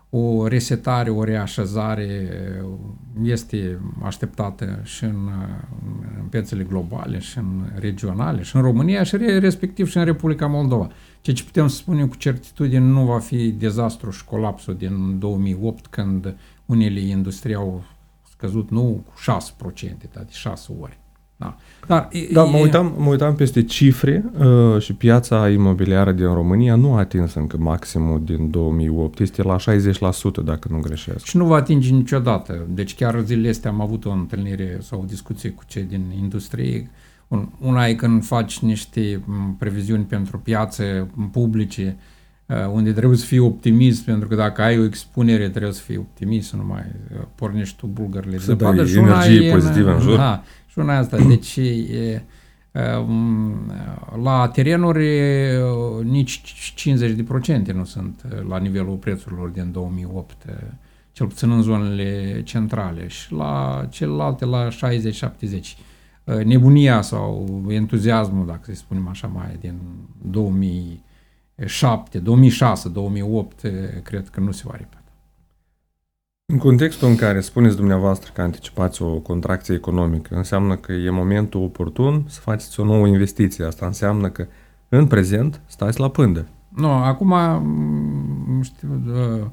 o 0.10 0.48
resetare, 0.48 1.10
o 1.10 1.24
reașezare 1.24 2.30
este 3.24 3.80
așteptată 4.04 4.80
și 4.84 5.04
în, 5.04 5.30
în 6.20 6.26
piețele 6.30 6.64
globale, 6.64 7.20
și 7.20 7.38
în 7.38 7.72
regionale, 7.76 8.42
și 8.42 8.56
în 8.56 8.62
România, 8.62 9.04
și 9.04 9.18
respectiv 9.18 9.90
și 9.90 9.98
în 9.98 10.06
Republica 10.06 10.48
Moldova. 10.48 10.90
Ceea 11.22 11.36
ce 11.36 11.44
putem 11.44 11.68
să 11.68 11.76
spunem 11.76 12.08
cu 12.08 12.16
certitudine 12.16 12.80
nu 12.80 13.06
va 13.06 13.20
fi 13.20 13.52
dezastru 13.52 14.10
și 14.10 14.26
colapsul 14.26 14.76
din 14.76 15.20
2008, 15.20 15.88
când 15.88 16.36
unele 16.66 17.00
industrii 17.00 17.56
au 17.56 17.84
scăzut 18.30 18.70
nu 18.70 19.04
cu 19.06 19.14
6%, 19.74 20.12
dar 20.14 20.24
de 20.24 20.32
6 20.32 20.72
ori. 20.82 20.98
Da, 21.40 21.58
Dar, 21.88 22.10
da 22.34 22.44
e, 22.44 22.50
mă, 22.50 22.58
uitam, 22.58 22.94
mă 22.98 23.10
uitam 23.10 23.36
peste 23.36 23.64
cifre 23.64 24.26
uh, 24.40 24.82
și 24.82 24.94
piața 24.94 25.50
imobiliară 25.50 26.12
din 26.12 26.34
România 26.34 26.76
nu 26.76 26.94
a 26.94 27.00
atins 27.00 27.34
încă 27.34 27.58
maximul 27.58 28.22
din 28.24 28.52
2008. 28.52 29.20
Este 29.20 29.44
la 29.44 29.56
60% 29.56 29.60
dacă 30.44 30.68
nu 30.72 30.80
greșesc. 30.80 31.26
Și 31.26 31.38
nu 31.38 31.46
va 31.46 31.56
atinge 31.56 31.90
niciodată. 31.90 32.66
Deci 32.70 32.96
chiar 32.96 33.22
zilele 33.26 33.50
astea 33.50 33.70
am 33.70 33.82
avut 33.82 34.06
o 34.06 34.12
întâlnire 34.12 34.78
sau 34.82 35.00
o 35.02 35.06
discuție 35.06 35.50
cu 35.50 35.64
cei 35.68 35.84
din 35.84 36.04
industrie. 36.22 36.90
Una 37.60 37.88
e 37.88 37.94
când 37.94 38.26
faci 38.26 38.60
niște 38.60 39.24
previziuni 39.58 40.04
pentru 40.04 40.40
piațe 40.40 41.08
publice, 41.32 41.98
uh, 42.46 42.56
unde 42.72 42.92
trebuie 42.92 43.18
să 43.18 43.26
fii 43.26 43.40
optimist, 43.40 44.06
pentru 44.06 44.28
că 44.28 44.36
dacă 44.36 44.62
ai 44.62 44.80
o 44.80 44.84
expunere 44.84 45.50
trebuie 45.50 45.74
să 45.74 45.82
fii 45.82 45.98
optimist, 45.98 46.50
să 46.50 46.56
nu 46.56 46.66
mai 46.66 46.86
uh, 47.14 47.26
pornești 47.36 47.78
tu 47.78 47.88
bulgările 47.88 48.38
să 48.38 48.54
de 48.54 48.64
dai 48.64 48.94
energie 48.96 49.52
pozitivă 49.52 49.94
în 49.94 50.00
jur. 50.00 50.16
Da, 50.16 50.44
și 50.78 50.84
una 50.84 50.98
asta. 50.98 51.18
Deci 51.18 51.56
e, 51.56 52.24
um, 53.08 53.72
la 54.24 54.48
terenuri 54.48 55.08
nici 56.04 56.42
50% 57.70 57.72
nu 57.74 57.84
sunt 57.84 58.22
la 58.48 58.58
nivelul 58.58 58.96
prețurilor 58.96 59.50
din 59.50 59.72
2008, 59.72 60.46
cel 61.12 61.28
puțin 61.28 61.52
în 61.52 61.62
zonele 61.62 62.42
centrale 62.44 63.08
și 63.08 63.34
la 63.34 63.86
celelalte 63.90 64.46
la 64.46 64.68
60-70. 64.68 64.74
Nebunia 66.44 67.02
sau 67.02 67.64
entuziasmul, 67.70 68.46
dacă 68.46 68.62
să 68.64 68.76
spunem 68.76 69.08
așa, 69.08 69.28
mai 69.28 69.58
din 69.60 69.80
2007, 70.22 72.20
2006, 72.20 72.90
2008, 72.90 73.62
cred 74.04 74.30
că 74.30 74.40
nu 74.40 74.52
se 74.52 74.64
va 74.66 74.76
repeta. 74.76 74.97
În 76.54 76.58
contextul 76.58 77.08
în 77.08 77.16
care 77.16 77.42
spuneți 77.42 77.76
dumneavoastră 77.76 78.32
că 78.34 78.42
anticipați 78.42 79.02
o 79.02 79.20
contracție 79.20 79.76
economică, 79.76 80.36
înseamnă 80.36 80.76
că 80.76 80.92
e 80.92 81.10
momentul 81.10 81.62
oportun 81.62 82.26
să 82.28 82.40
faceți 82.40 82.80
o 82.80 82.84
nouă 82.84 83.08
investiție. 83.08 83.66
Asta 83.66 83.86
înseamnă 83.86 84.30
că 84.30 84.48
în 84.90 85.08
prezent 85.08 85.62
stați 85.66 86.00
la 86.00 86.10
pândă. 86.10 86.48
Nu, 86.70 86.90
acum 86.90 87.28
mm, 87.28 88.62
știu, 88.62 89.02
uh, 89.08 89.46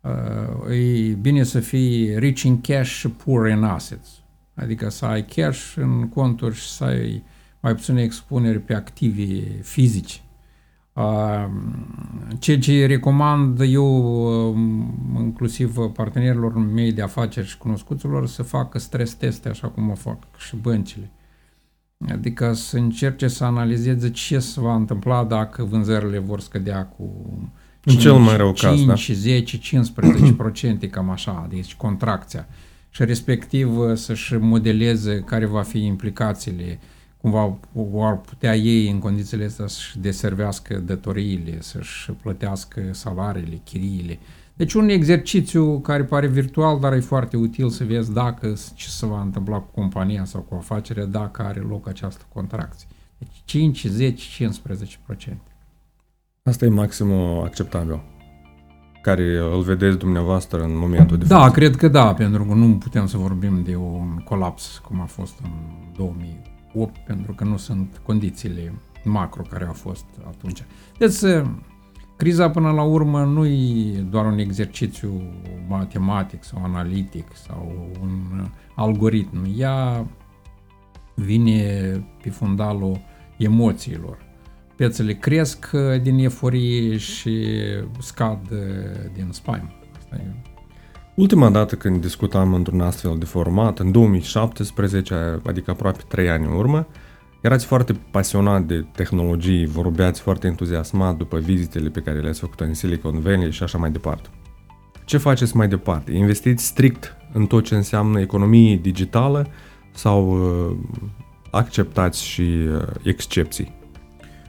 uh, 0.00 0.76
e 0.76 1.12
bine 1.20 1.42
să 1.42 1.60
fii 1.60 2.18
rich 2.18 2.42
in 2.42 2.60
cash 2.60 2.90
și 2.90 3.08
poor 3.08 3.48
in 3.48 3.62
assets. 3.62 4.08
Adică 4.54 4.90
să 4.90 5.04
ai 5.04 5.24
cash 5.24 5.74
în 5.76 6.08
conturi 6.08 6.54
și 6.54 6.68
să 6.68 6.84
ai 6.84 7.22
mai 7.60 7.74
puține 7.74 8.02
expuneri 8.02 8.60
pe 8.60 8.74
activi 8.74 9.40
fizici. 9.62 10.23
Ceea 12.38 12.58
ce 12.58 12.86
recomand 12.86 13.60
eu, 13.60 14.56
inclusiv 15.18 15.76
partenerilor 15.76 16.56
mei 16.56 16.92
de 16.92 17.02
afaceri 17.02 17.46
și 17.46 17.58
cunoscuților, 17.58 18.26
să 18.26 18.42
facă 18.42 18.78
stres 18.78 19.14
teste, 19.14 19.48
așa 19.48 19.68
cum 19.68 19.90
o 19.90 19.94
fac 19.94 20.18
și 20.36 20.56
băncile. 20.56 21.10
Adică 22.08 22.52
să 22.52 22.76
încerce 22.76 23.28
să 23.28 23.44
analizeze 23.44 24.10
ce 24.10 24.38
se 24.38 24.60
va 24.60 24.74
întâmpla 24.74 25.24
dacă 25.24 25.64
vânzările 25.64 26.18
vor 26.18 26.40
scădea 26.40 26.86
cu 26.86 27.10
5, 27.80 27.96
în 27.96 28.02
cel 28.02 28.14
mai 28.14 28.36
rău 28.36 28.52
5, 28.52 28.70
caz, 28.70 28.84
da? 28.84 29.14
10, 29.14 29.58
15%, 30.86 30.90
cam 30.90 31.10
așa, 31.10 31.46
deci 31.50 31.74
contracția. 31.74 32.46
Și 32.90 33.04
respectiv 33.04 33.78
să-și 33.94 34.34
modeleze 34.34 35.20
care 35.20 35.46
va 35.46 35.62
fi 35.62 35.84
implicațiile 35.84 36.78
uh, 36.80 36.93
cumva 37.24 37.56
ar 38.08 38.16
putea 38.20 38.56
ei 38.56 38.90
în 38.90 38.98
condițiile 38.98 39.44
astea 39.44 39.66
să-și 39.66 39.98
deservească 39.98 40.74
datoriile, 40.76 41.60
să-și 41.60 42.10
plătească 42.22 42.80
salariile, 42.90 43.60
chiriile. 43.64 44.18
Deci 44.54 44.72
un 44.72 44.88
exercițiu 44.88 45.78
care 45.80 46.04
pare 46.04 46.26
virtual, 46.26 46.80
dar 46.80 46.92
e 46.92 47.00
foarte 47.00 47.36
util 47.36 47.68
să 47.68 47.84
vezi 47.84 48.12
dacă 48.12 48.54
ce 48.74 48.88
se 48.88 49.06
va 49.06 49.20
întâmpla 49.20 49.56
cu 49.56 49.70
compania 49.74 50.24
sau 50.24 50.40
cu 50.40 50.54
afacerea 50.54 51.04
dacă 51.04 51.42
are 51.42 51.60
loc 51.60 51.88
această 51.88 52.24
contracție. 52.32 52.88
Deci 53.18 53.42
5, 53.44 53.86
10, 53.86 54.50
15%. 55.32 55.36
Asta 56.42 56.64
e 56.64 56.68
maximul 56.68 57.44
acceptabil 57.44 58.00
care 59.02 59.38
îl 59.38 59.60
vedeți 59.62 59.98
dumneavoastră 59.98 60.62
în 60.62 60.76
momentul 60.78 61.18
de 61.18 61.24
Da, 61.24 61.38
față. 61.38 61.52
cred 61.52 61.76
că 61.76 61.88
da, 61.88 62.14
pentru 62.14 62.44
că 62.44 62.54
nu 62.54 62.76
putem 62.76 63.06
să 63.06 63.16
vorbim 63.16 63.62
de 63.62 63.76
un 63.76 64.22
colaps 64.24 64.80
cum 64.88 65.00
a 65.00 65.04
fost 65.04 65.34
în 65.42 65.50
2000 65.96 66.52
8 66.74 66.96
pentru 67.06 67.32
că 67.32 67.44
nu 67.44 67.56
sunt 67.56 68.00
condițiile 68.02 68.72
macro 69.04 69.42
care 69.42 69.64
au 69.64 69.72
fost 69.72 70.04
atunci. 70.26 70.64
Deci 70.98 71.44
criza 72.16 72.50
până 72.50 72.70
la 72.70 72.82
urmă 72.82 73.24
nu 73.24 73.46
e 73.46 74.06
doar 74.10 74.26
un 74.26 74.38
exercițiu 74.38 75.22
matematic 75.68 76.44
sau 76.44 76.64
analitic 76.64 77.26
sau 77.34 77.88
un 78.00 78.48
algoritm. 78.74 79.54
Ea 79.56 80.06
vine 81.14 81.62
pe 82.22 82.30
fundalul 82.30 83.00
emoțiilor. 83.38 84.18
Piețele 84.76 85.12
cresc 85.12 85.70
din 86.02 86.18
eforie 86.18 86.96
și 86.96 87.46
scad 87.98 88.48
din 89.14 89.28
spaimă. 89.30 89.72
Asta 89.98 90.16
e 90.16 90.52
Ultima 91.14 91.50
dată 91.50 91.74
când 91.74 92.00
discutam 92.00 92.54
într-un 92.54 92.80
astfel 92.80 93.16
de 93.18 93.24
format, 93.24 93.78
în 93.78 93.92
2017, 93.92 95.40
adică 95.46 95.70
aproape 95.70 96.02
3 96.08 96.30
ani 96.30 96.46
în 96.46 96.52
urmă, 96.52 96.86
erați 97.40 97.66
foarte 97.66 97.92
pasionat 98.10 98.62
de 98.62 98.86
tehnologii, 98.92 99.66
vorbeați 99.66 100.20
foarte 100.20 100.46
entuziasmat 100.46 101.16
după 101.16 101.38
vizitele 101.38 101.88
pe 101.88 102.00
care 102.00 102.20
le-ați 102.20 102.40
făcut 102.40 102.60
în 102.60 102.74
Silicon 102.74 103.20
Valley 103.20 103.50
și 103.50 103.62
așa 103.62 103.78
mai 103.78 103.90
departe. 103.90 104.28
Ce 105.04 105.16
faceți 105.16 105.56
mai 105.56 105.68
departe? 105.68 106.12
Investiți 106.12 106.64
strict 106.64 107.16
în 107.32 107.46
tot 107.46 107.64
ce 107.64 107.74
înseamnă 107.74 108.20
economie 108.20 108.76
digitală 108.76 109.46
sau 109.92 110.30
uh, 110.30 110.76
acceptați 111.50 112.24
și 112.24 112.42
uh, 112.42 112.82
excepții? 113.02 113.74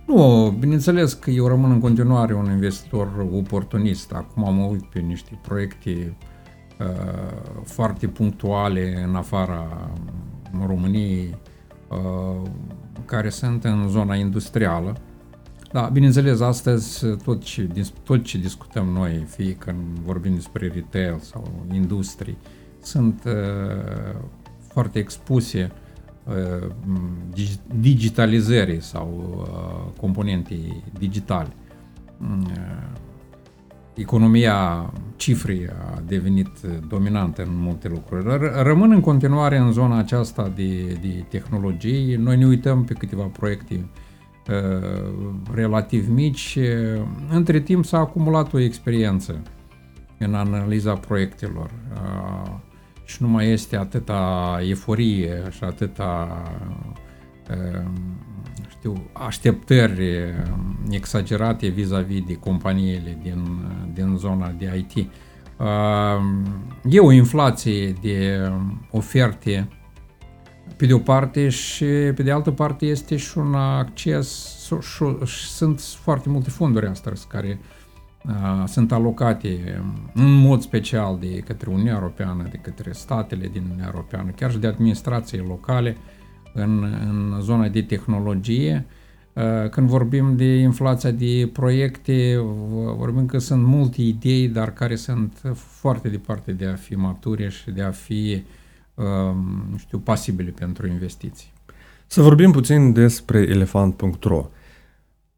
Nu, 0.05 0.55
bineînțeles 0.60 1.13
că 1.13 1.29
eu 1.29 1.48
rămân 1.48 1.72
în 1.72 1.79
continuare 1.79 2.34
un 2.34 2.51
investitor 2.51 3.27
oportunist. 3.31 4.12
Acum 4.12 4.45
am 4.45 4.69
uit 4.69 4.84
pe 4.86 5.00
niște 5.00 5.39
proiecte 5.41 5.89
Uh, 5.89 6.34
foarte 7.63 8.08
punctuale 8.08 9.03
în 9.08 9.15
afara 9.15 9.89
României, 10.65 11.38
uh, 11.89 12.50
care 13.05 13.29
sunt 13.29 13.63
în 13.63 13.88
zona 13.88 14.15
industrială. 14.15 14.96
Da, 15.72 15.82
bineînțeles, 15.82 16.39
astăzi 16.39 17.05
tot 17.24 17.44
ce, 17.44 17.70
tot 18.03 18.24
ce 18.24 18.38
discutăm 18.38 18.86
noi, 18.86 19.25
fie 19.27 19.53
că 19.53 19.74
vorbim 20.03 20.34
despre 20.34 20.72
retail 20.74 21.17
sau 21.20 21.65
industrie, 21.74 22.38
sunt 22.82 23.24
uh, 23.25 24.20
foarte 24.67 25.00
expuse 25.00 25.72
uh, 26.24 26.72
digitalizării 27.79 28.82
sau 28.82 29.38
uh, 29.39 30.00
componentei 30.00 30.84
digitale. 31.00 31.50
Uh, 32.22 33.03
economia 33.96 34.90
cifrei 35.16 35.68
a 35.68 36.02
devenit 36.08 36.50
dominantă 36.88 37.42
în 37.42 37.50
multe 37.52 37.88
lucruri. 37.88 38.24
Rămân 38.64 38.92
în 38.92 39.00
continuare 39.00 39.58
în 39.58 39.72
zona 39.72 39.98
aceasta 39.98 40.52
de, 40.56 40.98
de 41.02 41.25
tehnologii. 41.30 42.16
Noi 42.16 42.38
ne 42.38 42.46
uităm 42.46 42.84
pe 42.84 42.94
câteva 42.94 43.24
proiecte 43.24 43.90
uh, 44.50 45.34
relativ 45.54 46.10
mici. 46.10 46.58
Între 47.30 47.60
timp 47.60 47.86
s-a 47.86 47.98
acumulat 47.98 48.54
o 48.54 48.60
experiență 48.60 49.42
în 50.20 50.34
analiza 50.34 50.94
proiectelor 50.94 51.72
uh, 51.94 52.52
și 53.06 53.22
nu 53.22 53.28
mai 53.28 53.50
este 53.50 53.78
atâta 53.78 54.58
eforie 54.70 55.44
și 55.50 55.64
atâta 55.64 56.42
uh, 57.50 57.86
știu, 58.86 59.10
așteptări 59.13 60.18
um, 60.51 60.77
exagerate 60.89 61.68
vis-a-vis 61.68 62.24
de 62.25 62.34
companiile 62.34 63.18
din, 63.22 63.46
din 63.94 64.15
zona 64.18 64.54
de 64.58 64.86
IT. 64.88 65.08
Um, 65.58 66.46
e 66.89 67.00
o 67.00 67.12
inflație 67.12 67.92
de 68.01 68.51
oferte 68.92 69.68
pe 70.77 70.86
de 70.86 70.94
o 70.94 71.00
parte 71.00 71.50
și 71.50 71.86
pe 71.86 72.24
de 72.24 72.32
altă 72.32 72.51
parte 72.51 72.86
este 72.86 73.18
și 73.18 73.38
un 73.38 73.54
acces 73.54 74.56
și 75.25 75.48
sunt 75.48 75.80
foarte 75.80 76.30
multe 76.30 76.50
fonduri 76.50 76.88
astăzi 76.88 77.27
care 77.27 77.60
uh, 78.25 78.63
sunt 78.68 78.92
alocate 78.92 79.82
în 80.13 80.34
mod 80.34 80.62
special 80.62 81.18
de 81.20 81.39
către 81.39 81.70
Uniunea 81.70 81.94
Europeană, 81.94 82.48
de 82.51 82.58
către 82.58 82.92
statele 82.92 83.48
din 83.48 83.62
Uniunea 83.63 83.92
Europeană, 83.94 84.30
chiar 84.36 84.51
și 84.51 84.58
de 84.58 84.68
administrații 84.68 85.46
locale, 85.48 85.98
uh, 86.00 86.14
în, 86.55 86.83
în 86.83 87.41
zona 87.41 87.67
de 87.67 87.81
tehnologie. 87.81 88.85
Uh, 89.33 89.69
când 89.69 89.88
vorbim 89.88 90.35
de 90.35 90.55
inflația 90.55 91.12
de 91.12 91.50
proiecte, 91.53 92.38
vorbim 92.97 93.25
că 93.25 93.38
sunt 93.38 93.63
multe 93.63 94.01
idei, 94.01 94.47
dar 94.47 94.74
care 94.74 94.95
sunt 94.95 95.41
foarte 95.55 96.09
departe 96.09 96.51
de 96.51 96.65
a 96.65 96.75
fi 96.75 96.95
mature 96.95 97.50
și 97.50 97.71
de 97.71 97.81
a 97.81 97.91
fi, 97.91 98.43
um, 98.93 99.67
nu 99.71 99.77
știu, 99.77 99.97
pasibile 99.97 100.50
pentru 100.50 100.88
investiții. 100.88 101.53
Să 102.07 102.21
vorbim 102.21 102.51
puțin 102.51 102.93
despre 102.93 103.39
elefant.ro. 103.39 104.50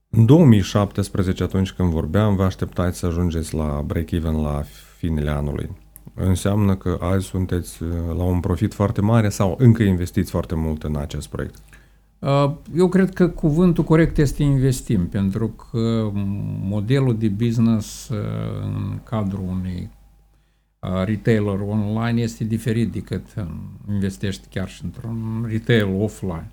În 0.09 0.25
2017, 0.25 1.43
atunci 1.43 1.71
când 1.71 1.89
vorbeam, 1.89 2.35
vă 2.35 2.43
așteptați 2.43 2.97
să 2.97 3.05
ajungeți 3.05 3.55
la 3.55 3.83
break-even 3.85 4.41
la 4.41 4.63
finele 4.97 5.29
anului. 5.29 5.69
Înseamnă 6.13 6.75
că 6.75 6.97
azi 7.01 7.25
sunteți 7.25 7.83
uh, 7.83 7.89
la 8.17 8.23
un 8.23 8.39
profit 8.39 8.73
foarte 8.73 9.01
mare 9.01 9.29
sau 9.29 9.55
încă 9.59 9.83
investiți 9.83 10.31
foarte 10.31 10.55
mult 10.55 10.83
în 10.83 10.95
acest 10.95 11.27
proiect? 11.27 11.55
Uh, 12.19 12.51
eu 12.75 12.89
cred 12.89 13.13
că 13.13 13.27
cuvântul 13.27 13.83
corect 13.83 14.17
este 14.17 14.43
investim, 14.43 15.07
pentru 15.07 15.47
că 15.47 16.11
modelul 16.61 17.17
de 17.17 17.27
business 17.27 18.09
uh, 18.09 18.17
în 18.63 18.99
cadrul 19.03 19.43
unui 19.47 19.89
retailer 21.05 21.59
online 21.59 22.21
este 22.21 22.43
diferit 22.43 22.91
decât 22.91 23.25
investești 23.89 24.47
chiar 24.49 24.67
și 24.67 24.83
într-un 24.83 25.45
retail 25.49 25.95
offline. 25.99 26.51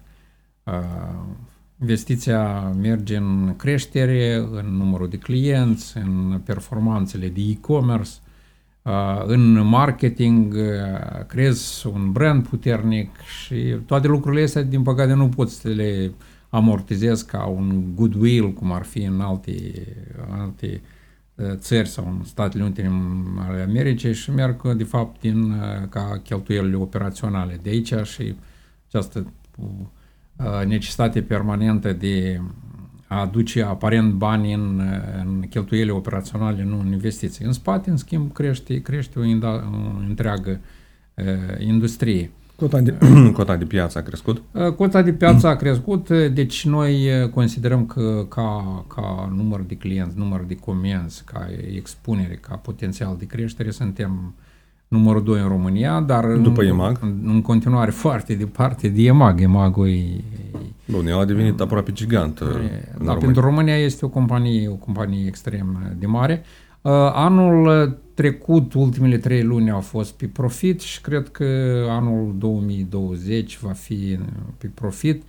Investiția 1.81 2.61
merge 2.81 3.17
în 3.17 3.55
creștere, 3.57 4.35
în 4.35 4.77
numărul 4.77 5.09
de 5.09 5.19
clienți, 5.19 5.97
în 5.97 6.41
performanțele 6.45 7.29
de 7.29 7.41
e-commerce, 7.41 8.11
în 9.27 9.67
marketing, 9.67 10.57
creezi 11.27 11.87
un 11.87 12.13
brand 12.13 12.49
puternic 12.49 13.17
și 13.21 13.77
toate 13.87 14.07
lucrurile 14.07 14.43
astea, 14.43 14.63
din 14.63 14.83
păcate, 14.83 15.13
nu 15.13 15.29
poți 15.29 15.61
să 15.61 15.69
le 15.69 16.13
amortizezi 16.49 17.27
ca 17.27 17.45
un 17.45 17.95
goodwill, 17.95 18.53
cum 18.53 18.73
ar 18.73 18.83
fi 18.83 19.03
în 19.03 19.21
alte, 19.21 19.55
alte 20.31 20.81
țări 21.55 21.89
sau 21.89 22.07
în 22.07 22.25
Statele 22.25 22.63
Unite 22.63 22.91
ale 23.39 23.63
Americii 23.63 24.15
și 24.15 24.31
merg, 24.31 24.73
de 24.73 24.85
fapt, 24.85 25.21
din, 25.21 25.55
ca 25.89 26.21
cheltuielile 26.23 26.77
operaționale. 26.77 27.59
De 27.63 27.71
aici 27.71 27.95
și 28.03 28.35
această 28.87 29.33
necesitate 30.67 31.23
permanentă 31.23 31.93
de 31.93 32.41
a 33.15 33.21
aduce 33.21 33.63
aparent 33.63 34.13
bani 34.13 34.53
în, 34.53 34.83
în 35.25 35.45
cheltuiele 35.49 35.91
operaționale, 35.91 36.65
nu 36.65 36.81
în 36.81 36.93
investiții. 36.93 37.45
În 37.45 37.53
spate, 37.53 37.91
în 37.91 37.97
schimb, 37.97 38.33
crește, 38.33 38.83
crește 38.83 39.19
o, 39.19 39.25
inda, 39.25 39.49
o 39.49 40.07
întreagă 40.09 40.61
uh, 41.15 41.25
industrie. 41.59 42.31
Cota 42.57 42.81
de, 42.81 42.99
cota 43.33 43.57
de 43.57 43.65
piață 43.65 43.99
a 43.99 44.03
crescut? 44.03 44.43
Cota 44.77 45.03
de 45.03 45.13
piață 45.13 45.47
a 45.47 45.57
crescut, 45.57 46.09
deci 46.09 46.67
noi 46.67 47.09
considerăm 47.31 47.87
că 47.87 48.27
ca, 48.29 48.85
ca 48.95 49.33
număr 49.37 49.61
de 49.61 49.77
clienți, 49.77 50.19
număr 50.19 50.45
de 50.47 50.55
comenzi, 50.55 51.25
ca 51.25 51.49
expunere, 51.75 52.35
ca 52.35 52.55
potențial 52.55 53.17
de 53.19 53.27
creștere, 53.27 53.71
suntem 53.71 54.35
numărul 54.95 55.23
2 55.23 55.41
în 55.41 55.49
România, 55.49 56.01
dar 56.01 56.27
După 56.27 56.63
în, 56.63 56.67
EMAG? 56.67 56.99
În, 57.01 57.15
în 57.25 57.43
continuare 57.43 57.91
foarte 57.91 58.35
departe 58.35 58.89
de 58.89 59.03
EMAG. 59.03 59.41
EMAG-ul 59.41 59.89
e... 59.89 60.21
Bun, 60.87 61.07
el 61.07 61.19
a 61.19 61.25
devenit 61.25 61.61
aproape 61.61 61.93
gigant. 61.93 62.41
E, 62.41 62.43
dar 62.43 62.55
România. 62.97 63.19
pentru 63.19 63.41
România 63.41 63.77
este 63.77 64.05
o 64.05 64.09
companie, 64.09 64.69
o 64.69 64.75
companie 64.75 65.27
extrem 65.27 65.95
de 65.99 66.07
mare. 66.07 66.43
Uh, 66.81 66.93
anul 67.13 67.99
trecut, 68.15 68.75
ultimele 68.75 69.19
trei 69.19 69.43
luni 69.43 69.71
au 69.71 69.81
fost 69.81 70.13
pe 70.13 70.27
profit 70.27 70.81
și 70.81 71.01
cred 71.01 71.29
că 71.29 71.45
anul 71.89 72.35
2020 72.39 73.59
va 73.59 73.73
fi 73.73 74.19
pe 74.59 74.71
profit, 74.75 75.23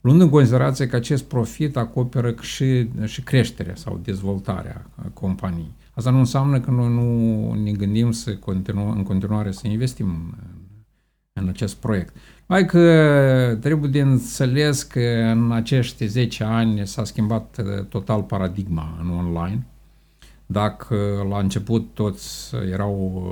luând 0.00 0.20
în 0.20 0.28
considerație 0.28 0.86
că 0.86 0.96
acest 0.96 1.24
profit 1.24 1.76
acoperă 1.76 2.34
și, 2.40 2.88
și 3.04 3.22
creșterea 3.22 3.74
sau 3.74 4.00
dezvoltarea 4.02 4.86
companiei. 5.12 5.72
Asta 5.94 6.10
nu 6.10 6.18
înseamnă 6.18 6.60
că 6.60 6.70
noi 6.70 6.88
nu 6.88 7.52
ne 7.54 7.72
gândim 7.72 8.10
să 8.10 8.36
continuăm, 8.36 8.90
în 8.90 9.02
continuare 9.02 9.50
să 9.50 9.68
investim 9.68 10.08
în, 10.08 10.34
în 11.32 11.48
acest 11.48 11.76
proiect. 11.76 12.14
Mai 12.46 12.66
că 12.66 13.58
trebuie 13.60 13.90
de 13.90 14.00
înțeles 14.00 14.82
că 14.82 15.00
în 15.34 15.52
acești 15.52 16.06
10 16.06 16.44
ani 16.44 16.86
s-a 16.86 17.04
schimbat 17.04 17.56
uh, 17.58 17.84
total 17.84 18.22
paradigma 18.22 18.98
în 19.02 19.10
online. 19.10 19.66
Dacă 20.46 21.26
la 21.28 21.38
început 21.38 21.94
toți 21.94 22.54
erau 22.70 23.22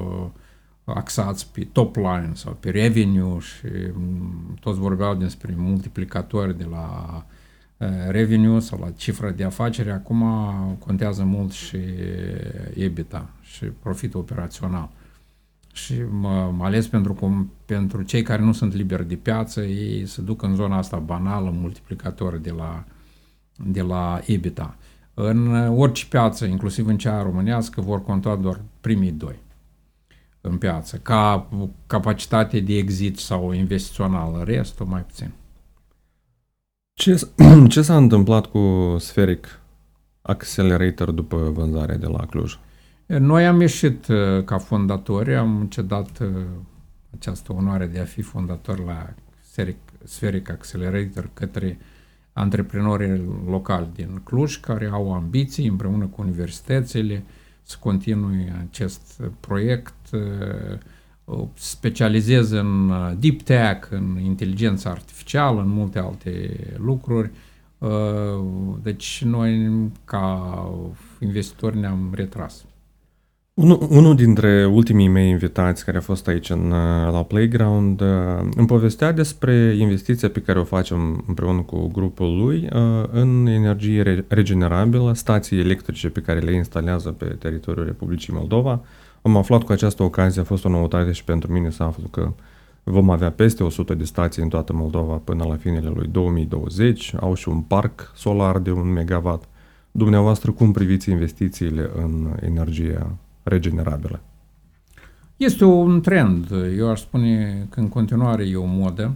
uh, 0.84 0.94
axați 0.94 1.52
pe 1.52 1.68
top 1.72 1.96
line 1.96 2.30
sau 2.34 2.56
pe 2.60 2.70
revenue 2.70 3.38
și 3.38 3.66
mm, 3.94 4.56
toți 4.60 4.78
vorbeau 4.78 5.14
despre 5.14 5.54
multiplicatori 5.56 6.58
de 6.58 6.66
la 6.70 7.08
uh, 7.16 7.38
revenue 8.08 8.60
sau 8.60 8.78
la 8.78 8.90
cifra 8.90 9.30
de 9.30 9.44
afacere, 9.44 9.90
acum 9.90 10.24
contează 10.78 11.24
mult 11.24 11.52
și 11.52 11.78
EBITDA 12.74 13.30
și 13.40 13.64
profitul 13.64 14.20
operațional. 14.20 14.90
Și 15.72 15.94
mă, 16.10 16.52
mă 16.56 16.64
ales 16.64 16.86
pentru, 16.86 17.48
pentru 17.64 18.02
cei 18.02 18.22
care 18.22 18.42
nu 18.42 18.52
sunt 18.52 18.74
liberi 18.74 19.08
de 19.08 19.14
piață, 19.14 19.60
ei 19.60 20.06
se 20.06 20.22
duc 20.22 20.42
în 20.42 20.54
zona 20.54 20.76
asta 20.76 20.96
banală, 20.96 21.50
multiplicator 21.50 22.36
de 22.36 22.50
la, 22.50 22.84
de 23.56 23.82
la 23.82 24.20
EBITDA. 24.24 24.76
În 25.14 25.54
orice 25.54 26.06
piață, 26.06 26.44
inclusiv 26.44 26.86
în 26.86 26.98
cea 26.98 27.22
românească, 27.22 27.80
vor 27.80 28.02
conta 28.02 28.36
doar 28.36 28.60
primii 28.80 29.12
doi 29.12 29.38
în 30.40 30.58
piață, 30.58 30.96
ca 30.96 31.48
capacitate 31.86 32.60
de 32.60 32.76
exit 32.76 33.18
sau 33.18 33.52
investițională, 33.52 34.42
restul 34.42 34.86
mai 34.86 35.04
puțin. 35.04 35.30
Ce, 37.00 37.30
ce 37.68 37.82
s-a 37.82 37.96
întâmplat 37.96 38.46
cu 38.46 38.96
Spheric 38.98 39.60
Accelerator 40.22 41.10
după 41.10 41.36
vânzarea 41.36 41.96
de 41.96 42.06
la 42.06 42.26
Cluj? 42.26 42.58
Noi 43.06 43.46
am 43.46 43.60
ieșit 43.60 44.06
uh, 44.06 44.44
ca 44.44 44.58
fondatori, 44.58 45.34
am 45.34 45.66
cedat 45.70 46.18
uh, 46.18 46.28
această 47.14 47.52
onoare 47.52 47.86
de 47.86 48.00
a 48.00 48.04
fi 48.04 48.22
fondator 48.22 48.84
la 48.84 49.14
Spheric 50.04 50.50
Accelerator 50.50 51.30
către 51.34 51.78
antreprenorii 52.32 53.22
locali 53.46 53.88
din 53.94 54.20
Cluj 54.24 54.60
care 54.60 54.88
au 54.92 55.14
ambiții 55.14 55.66
împreună 55.66 56.06
cu 56.06 56.22
universitățile 56.22 57.24
să 57.62 57.76
continue 57.80 58.66
acest 58.68 59.22
proiect, 59.40 59.94
uh, 60.12 60.20
specializez 61.54 62.50
în 62.50 62.92
deep 63.18 63.42
tech, 63.42 63.88
în 63.90 64.18
inteligență 64.24 64.88
artificială, 64.88 65.60
în 65.60 65.68
multe 65.68 65.98
alte 65.98 66.56
lucruri. 66.76 67.30
Deci 68.82 69.22
noi 69.24 69.70
ca 70.04 70.52
investitori 71.20 71.78
ne-am 71.78 72.10
retras. 72.14 72.64
Unul, 73.60 73.86
unul 73.90 74.14
dintre 74.14 74.66
ultimii 74.66 75.08
mei 75.08 75.28
invitați 75.28 75.84
care 75.84 75.96
a 75.96 76.00
fost 76.00 76.28
aici 76.28 76.50
în, 76.50 76.68
la 77.10 77.22
Playground 77.28 78.00
uh, 78.00 78.08
îmi 78.56 78.66
povestea 78.66 79.12
despre 79.12 79.76
investiția 79.78 80.28
pe 80.30 80.40
care 80.40 80.58
o 80.58 80.64
facem 80.64 81.24
împreună 81.26 81.60
cu 81.60 81.88
grupul 81.92 82.36
lui 82.36 82.68
uh, 82.72 83.08
în 83.10 83.46
energie 83.46 84.24
regenerabilă, 84.28 85.12
stații 85.14 85.58
electrice 85.58 86.08
pe 86.08 86.20
care 86.20 86.38
le 86.38 86.54
instalează 86.54 87.10
pe 87.10 87.24
teritoriul 87.24 87.84
Republicii 87.84 88.32
Moldova. 88.32 88.80
Am 89.22 89.36
aflat 89.36 89.62
cu 89.62 89.72
această 89.72 90.02
ocazie, 90.02 90.40
a 90.40 90.44
fost 90.44 90.64
o 90.64 90.68
noutate 90.68 91.12
și 91.12 91.24
pentru 91.24 91.52
mine 91.52 91.70
să 91.70 91.82
aflu 91.82 92.06
că 92.06 92.32
vom 92.82 93.10
avea 93.10 93.30
peste 93.30 93.62
100 93.64 93.94
de 93.94 94.04
stații 94.04 94.42
în 94.42 94.48
toată 94.48 94.72
Moldova 94.72 95.14
până 95.14 95.44
la 95.44 95.56
finele 95.56 95.88
lui 95.88 96.08
2020, 96.08 97.14
au 97.20 97.34
și 97.34 97.48
un 97.48 97.60
parc 97.60 98.12
solar 98.14 98.58
de 98.58 98.70
un 98.70 98.92
megawatt. 98.92 99.48
Dumneavoastră, 99.90 100.50
cum 100.50 100.72
priviți 100.72 101.10
investițiile 101.10 101.90
în 101.96 102.36
energie 102.40 103.06
regenerabile? 103.42 104.20
Este 105.36 105.64
un 105.64 106.00
trend. 106.00 106.50
Eu 106.78 106.90
aș 106.90 107.00
spune 107.00 107.66
că 107.70 107.80
în 107.80 107.88
continuare 107.88 108.48
e 108.48 108.56
o 108.56 108.64
modă 108.64 109.14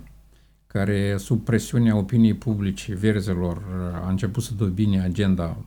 care, 0.67 1.15
sub 1.19 1.45
presiunea 1.45 1.97
opiniei 1.97 2.35
publice, 2.35 2.95
verzelor, 2.95 3.63
a 4.05 4.09
început 4.09 4.43
să 4.43 4.55
dobine 4.55 5.01
agenda 5.01 5.45
mm, 5.45 5.65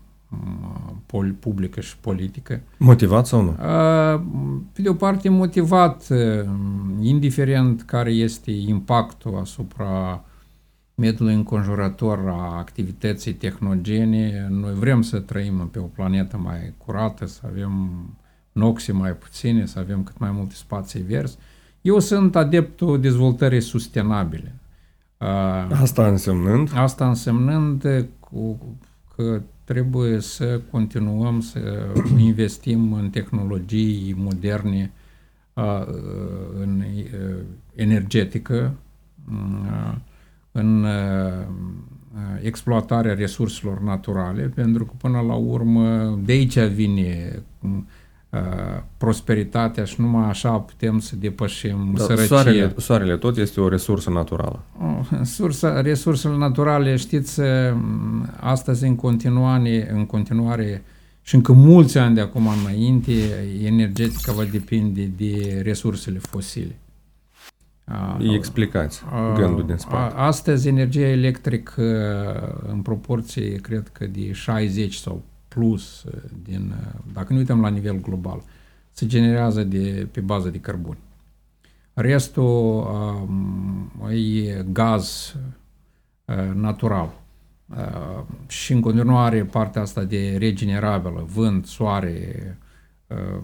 publică 1.40 1.82
și 1.82 1.98
politică. 1.98 2.62
Motivat 2.78 3.28
sau 3.28 3.42
nu? 3.42 3.52
Pe 4.74 4.82
de 4.82 4.90
o 4.90 4.94
parte 4.94 5.30
motivat, 5.30 6.08
indiferent 7.00 7.82
care 7.82 8.12
este 8.12 8.52
impactul 8.52 9.38
asupra 9.38 10.24
mediului 10.96 11.34
înconjurător 11.34 12.20
a 12.28 12.58
activității 12.58 13.34
tehnogene, 13.34 14.48
noi 14.50 14.74
vrem 14.74 15.02
să 15.02 15.20
trăim 15.20 15.70
pe 15.72 15.80
o 15.80 15.84
planetă 15.84 16.38
mai 16.38 16.74
curată, 16.78 17.26
să 17.26 17.42
avem 17.46 17.90
noxe 18.52 18.92
mai 18.92 19.12
puține, 19.12 19.66
să 19.66 19.80
avem 19.80 20.04
cât 20.04 20.18
mai 20.18 20.32
multe 20.32 20.56
spații 20.56 21.02
verzi. 21.02 21.38
Eu 21.82 22.00
sunt 22.00 22.36
adeptul 22.36 23.02
dezvoltării 23.02 23.62
sustenabile. 23.62 24.56
Asta 25.82 26.08
însemnând? 26.08 26.72
Asta 26.76 27.08
însemnând 27.08 28.08
cu, 28.20 28.60
că 29.16 29.42
trebuie 29.68 30.20
să 30.20 30.62
continuăm 30.72 31.40
să 31.40 31.60
investim 32.18 32.94
în 32.94 33.10
tehnologii 33.10 34.14
moderne, 34.18 34.92
în 36.60 36.84
energetică, 37.76 38.74
în 40.52 40.86
exploatarea 42.42 43.14
resurselor 43.14 43.82
naturale, 43.82 44.42
pentru 44.56 44.86
că 44.86 44.94
până 44.98 45.22
la 45.22 45.34
urmă 45.34 46.20
de 46.26 46.32
aici 46.32 46.60
vine 46.60 47.42
Uh, 47.62 47.70
prosperitatea 48.98 49.84
și 49.84 50.02
numai 50.02 50.30
așa 50.30 50.52
putem 50.52 51.00
să 51.00 51.16
depășim 51.16 51.94
da, 51.98 52.04
sărăcia. 52.04 52.26
Soarele, 52.26 52.74
soarele 52.78 53.18
tot 53.18 53.38
este 53.38 53.62
o 53.62 53.68
resursă 53.68 54.10
naturală. 54.10 54.64
Sursa, 55.24 55.82
resursele 55.82 56.38
naturale, 56.38 56.96
știți, 56.96 57.42
astăzi 58.40 58.86
în 58.86 58.96
continuare, 58.96 59.92
în 59.94 60.06
continuare 60.06 60.84
și 61.22 61.36
încă 61.36 61.52
mulți 61.52 61.98
ani 61.98 62.16
de 62.16 62.22
acum 62.22 62.48
înainte, 62.64 63.12
energetica 63.64 64.32
va 64.32 64.44
depinde 64.44 65.12
de 65.18 65.62
resursele 65.64 66.20
fosile. 66.20 66.76
Îi 68.18 68.34
explicați 68.34 69.04
gândul 69.36 69.66
din 69.66 69.78
spate. 69.78 70.14
Astăzi, 70.16 70.68
energia 70.68 71.08
electrică 71.08 71.84
în 72.72 72.82
proporție, 72.82 73.56
cred 73.56 73.90
că 73.92 74.06
de 74.06 74.32
60 74.32 74.94
sau 74.94 75.24
plus, 75.58 76.06
din, 76.44 76.74
dacă 77.14 77.34
nu 77.34 77.40
uităm 77.40 77.62
la 77.62 77.70
nivel 77.70 78.02
global, 78.02 78.44
se 78.92 79.06
generează 79.06 79.64
de, 79.64 80.08
pe 80.12 80.20
bază 80.20 80.50
de 80.50 80.60
cărbuni. 80.60 80.98
Restul 81.94 82.88
um, 83.24 83.92
e 84.12 84.66
gaz 84.72 85.36
uh, 86.26 86.54
natural. 86.54 87.14
Uh, 87.70 88.24
și 88.48 88.74
în 88.74 88.82
continuare 88.82 89.44
partea 89.44 89.82
asta 89.82 90.04
de 90.04 90.36
regenerabilă, 90.38 91.26
vânt, 91.34 91.66
soare, 91.66 92.58
uh, 93.08 93.44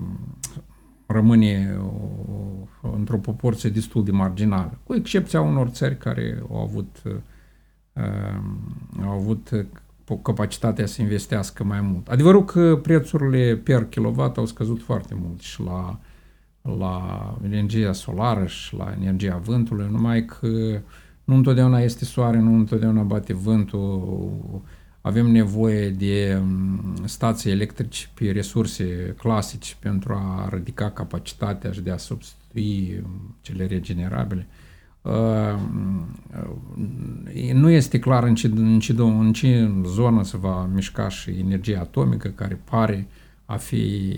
rămâne 1.05 1.77
uh, 1.81 2.91
într-o 2.95 3.17
proporție 3.17 3.69
destul 3.69 4.03
de 4.03 4.11
marginală, 4.11 4.77
cu 4.83 4.95
excepția 4.95 5.41
unor 5.41 5.67
țări 5.67 5.97
care 5.97 6.43
au 6.49 6.61
avut, 6.61 7.01
uh, 7.05 7.15
au 9.03 9.11
avut 9.11 9.67
capacitatea 10.21 10.85
să 10.85 11.01
investească 11.01 11.63
mai 11.63 11.81
mult. 11.81 12.07
Adevărul 12.07 12.45
că 12.45 12.79
prețurile 12.81 13.55
per 13.55 13.85
kilowatt 13.85 14.37
au 14.37 14.45
scăzut 14.45 14.81
foarte 14.81 15.15
mult 15.21 15.41
și 15.41 15.61
la, 15.61 15.99
la 16.77 17.37
energia 17.43 17.91
solară 17.91 18.45
și 18.45 18.75
la 18.75 18.93
energia 18.99 19.37
vântului, 19.37 19.87
numai 19.91 20.25
că 20.25 20.81
nu 21.23 21.35
întotdeauna 21.35 21.79
este 21.79 22.05
soare, 22.05 22.39
nu 22.39 22.53
întotdeauna 22.53 23.01
bate 23.01 23.33
vântul, 23.33 24.61
avem 25.01 25.31
nevoie 25.31 25.89
de 25.89 26.39
mm, 26.41 26.95
stații 27.05 27.51
electrice 27.51 28.07
pe 28.13 28.31
resurse 28.31 29.15
clasice 29.17 29.75
pentru 29.79 30.13
a 30.13 30.49
ridica 30.51 30.89
capacitatea 30.89 31.71
și 31.71 31.81
de 31.81 31.91
a 31.91 31.97
substitui 31.97 33.01
mm, 33.03 33.35
cele 33.41 33.65
regenerabile. 33.65 34.47
Uh, 37.35 37.51
mm, 37.51 37.59
nu 37.59 37.69
este 37.69 37.99
clar 37.99 38.23
în 38.23 38.35
ce, 38.35 38.51
în, 38.55 38.79
ce, 38.79 38.93
în 38.97 39.33
ce 39.33 39.71
zonă 39.85 40.23
se 40.23 40.37
va 40.37 40.69
mișca 40.73 41.09
și 41.09 41.29
energia 41.29 41.79
atomică, 41.79 42.27
care 42.27 42.61
pare 42.69 43.07
a 43.45 43.55
fi 43.55 44.13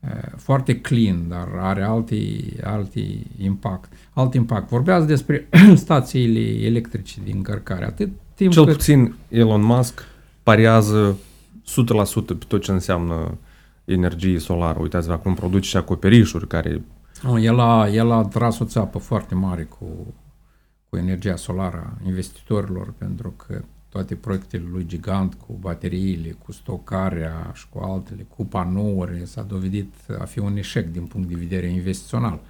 uh, 0.00 0.10
foarte 0.36 0.80
clean, 0.80 1.28
dar 1.28 1.48
are 1.58 1.82
alte, 1.82 2.16
alte 2.62 3.00
impact. 3.38 3.92
Alt 4.12 4.34
impact. 4.34 4.68
Vorbeați 4.68 5.06
despre 5.06 5.48
stațiile 5.74 6.64
electrice 6.66 7.20
de 7.24 7.30
încărcare. 7.30 7.84
Atât 7.84 8.10
timp 8.34 8.52
Cel 8.52 8.64
cât... 8.64 8.76
puțin 8.76 9.14
Elon 9.28 9.62
Musk 9.62 10.04
pariază 10.42 11.16
100% 11.16 12.26
pe 12.26 12.44
tot 12.48 12.62
ce 12.62 12.70
înseamnă 12.70 13.38
energie 13.84 14.38
solară. 14.38 14.78
Uitați-vă, 14.80 15.12
acum 15.12 15.34
produce 15.34 15.68
și 15.68 15.76
acoperișuri 15.76 16.46
care... 16.46 16.82
Nu, 17.22 17.38
el, 17.38 17.58
a, 17.58 17.88
el 17.88 18.10
a 18.10 18.22
tras 18.22 18.58
o 18.58 18.64
țeapă 18.64 18.98
foarte 18.98 19.34
mare 19.34 19.62
cu, 19.62 19.86
cu 20.90 20.96
energia 20.96 21.36
solară 21.36 21.96
a 21.96 22.06
investitorilor, 22.06 22.92
pentru 22.98 23.30
că 23.30 23.62
toate 23.88 24.14
proiectele 24.14 24.64
lui 24.70 24.86
gigant 24.86 25.34
cu 25.34 25.52
bateriile, 25.52 26.30
cu 26.30 26.52
stocarea 26.52 27.50
și 27.54 27.68
cu 27.68 27.78
altele, 27.78 28.26
cu 28.36 28.44
panouri, 28.44 29.26
s-a 29.26 29.42
dovedit 29.42 29.94
a 30.18 30.24
fi 30.24 30.38
un 30.38 30.56
eșec 30.56 30.86
din 30.86 31.06
punct 31.06 31.28
de 31.28 31.34
vedere 31.34 31.66
investițional. 31.66 32.40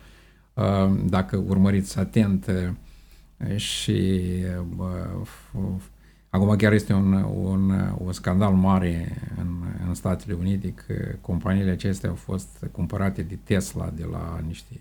Uh, 0.55 1.01
dacă 1.05 1.37
urmăriți 1.37 1.99
atent 1.99 2.47
uh, 2.47 3.57
și 3.57 4.21
uh, 5.55 5.83
acum 6.31 6.57
chiar 6.57 6.73
este 6.73 6.93
un, 6.93 7.13
un, 7.23 7.71
un 7.99 8.13
scandal 8.13 8.53
mare 8.53 9.17
în, 9.37 9.47
în 9.89 9.95
Statele 9.95 10.35
Unite 10.35 10.73
că 10.73 10.95
companiile 11.21 11.71
acestea 11.71 12.09
au 12.09 12.15
fost 12.15 12.67
cumpărate 12.73 13.23
de 13.23 13.39
Tesla 13.45 13.93
de 13.97 14.05
la 14.11 14.41
niște 14.47 14.75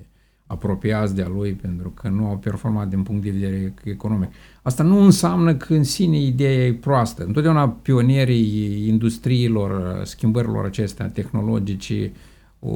apropiați 0.49 1.15
de-a 1.15 1.27
lui 1.27 1.51
pentru 1.51 1.89
că 1.89 2.07
nu 2.07 2.25
au 2.25 2.37
performat 2.37 2.87
din 2.87 3.03
punct 3.03 3.23
de 3.23 3.29
vedere 3.29 3.73
economic. 3.83 4.29
Asta 4.61 4.83
nu 4.83 4.99
înseamnă 4.99 5.55
că 5.55 5.73
în 5.73 5.83
sine 5.83 6.21
ideea 6.21 6.65
e 6.65 6.73
proastă. 6.73 7.23
Întotdeauna 7.23 7.69
pionierii 7.69 8.87
industriilor, 8.87 10.01
schimbărilor 10.03 10.65
acestea 10.65 11.07
tehnologice, 11.07 12.11
o, 12.59 12.73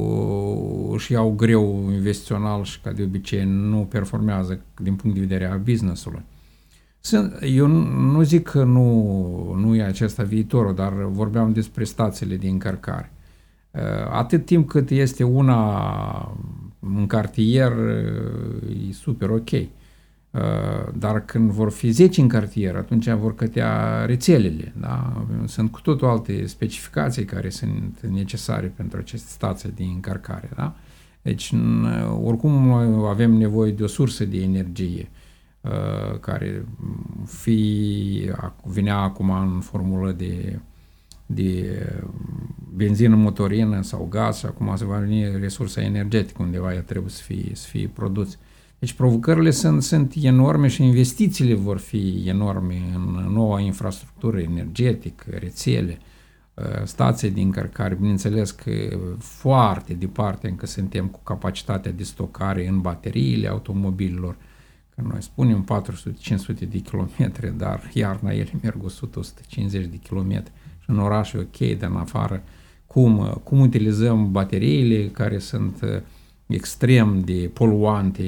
își 0.92 1.12
iau 1.12 1.32
greu 1.32 1.90
investițional 1.92 2.64
și 2.64 2.80
ca 2.82 2.92
de 2.92 3.04
obicei 3.04 3.46
nu 3.46 3.78
performează 3.78 4.60
din 4.82 4.96
punct 4.96 5.16
de 5.16 5.26
vedere 5.26 5.46
a 5.46 5.56
business-ului. 5.56 6.22
Sunt, 7.00 7.40
eu 7.42 7.68
nu 8.12 8.22
zic 8.22 8.44
că 8.44 8.64
nu, 8.64 9.56
nu 9.58 9.76
e 9.76 9.84
acesta 9.84 10.24
viitorul, 10.24 10.76
dar 10.76 10.94
vorbeam 10.94 11.54
despre 11.54 11.84
stațiile 11.84 12.36
de 12.36 12.48
încărcare. 12.48 13.12
Uh, 13.72 13.82
atât 14.12 14.46
timp 14.46 14.70
cât 14.70 14.90
este 14.90 15.24
una 15.24 16.38
în 16.86 17.08
cartier, 17.08 17.72
uh, 17.72 18.90
e 18.90 18.94
super 18.94 19.30
ok. 19.30 19.50
Uh, 19.52 20.40
dar 20.98 21.26
când 21.26 21.52
vor 21.52 21.72
fi 21.72 21.90
10 21.90 22.22
în 22.22 22.28
cartier, 22.28 22.76
atunci 22.76 23.10
vor 23.10 23.36
cătea 23.36 24.06
rețelele. 24.06 24.74
Da? 24.80 25.26
Sunt 25.46 25.72
cu 25.72 25.82
totul 25.82 26.08
alte 26.08 26.46
specificații 26.46 27.26
care 27.26 27.50
sunt 27.50 28.00
necesare 28.10 28.74
pentru 28.76 28.98
aceste 28.98 29.30
stații 29.30 29.72
de 29.76 29.84
încărcare. 29.84 30.50
Da? 30.56 30.76
Deci, 31.22 31.54
oricum, 32.24 32.72
avem 33.04 33.32
nevoie 33.32 33.72
de 33.72 33.84
o 33.84 33.88
sursă 33.88 34.26
de 34.26 34.42
energie 34.42 35.10
uh, 35.62 36.20
care 36.20 36.66
fi, 37.26 38.32
vinea 38.64 38.98
acum 38.98 39.30
în 39.30 39.60
formulă 39.60 40.12
de, 40.12 40.60
de 41.26 41.80
benzină 42.76 43.16
motorină 43.16 43.82
sau 43.82 44.08
gaz 44.10 44.38
și 44.38 44.46
acum 44.46 44.76
se 44.76 44.86
va 44.86 44.98
veni 44.98 45.40
resursa 45.40 45.82
energetică 45.82 46.44
undeva 46.44 46.74
ea 46.74 46.82
trebuie 46.82 47.12
să 47.12 47.22
fie, 47.24 47.52
să 47.54 47.68
fie 47.68 47.88
produs. 47.88 48.38
Deci 48.80 48.94
provocările 48.94 49.52
sunt, 49.52 49.84
sunt 49.84 50.14
enorme 50.22 50.68
și 50.68 50.84
investițiile 50.84 51.54
vor 51.54 51.78
fi 51.78 52.24
enorme 52.26 52.82
în 52.96 53.34
noua 53.34 53.60
infrastructură 53.60 54.40
energetică, 54.40 55.26
rețele, 55.40 55.98
uh, 56.54 56.64
stații 56.84 57.32
de 57.32 57.42
încărcare. 57.42 57.96
Bineînțeles 57.96 58.52
că 58.52 58.72
foarte 59.18 59.94
departe 59.94 60.48
încă 60.48 60.66
suntem 60.66 61.08
cu 61.08 61.20
capacitatea 61.24 61.92
de 61.92 62.04
stocare 62.04 62.68
în 62.68 62.82
bateriile 62.82 63.48
automobililor, 63.48 64.36
că 64.96 65.02
noi 65.02 65.22
spunem 65.22 65.64
400-500 65.64 66.70
de 66.70 66.78
kilometri, 66.78 67.58
dar 67.58 67.90
iarna 67.94 68.32
ele 68.32 68.52
merg 68.62 68.86
100-150 68.86 69.72
de 69.72 70.00
kilometri 70.04 70.54
și 70.80 70.90
în 70.90 71.00
oraș 71.00 71.34
e 71.34 71.38
ok, 71.38 71.78
dar 71.78 71.90
în 71.90 71.96
afară 71.96 72.44
cum, 72.94 73.42
cum 73.44 73.60
utilizăm 73.60 74.32
bateriile 74.32 75.08
care 75.08 75.38
sunt 75.38 75.80
uh, 75.84 75.90
extrem 76.48 77.22
de 77.26 77.50
poluante 77.54 78.24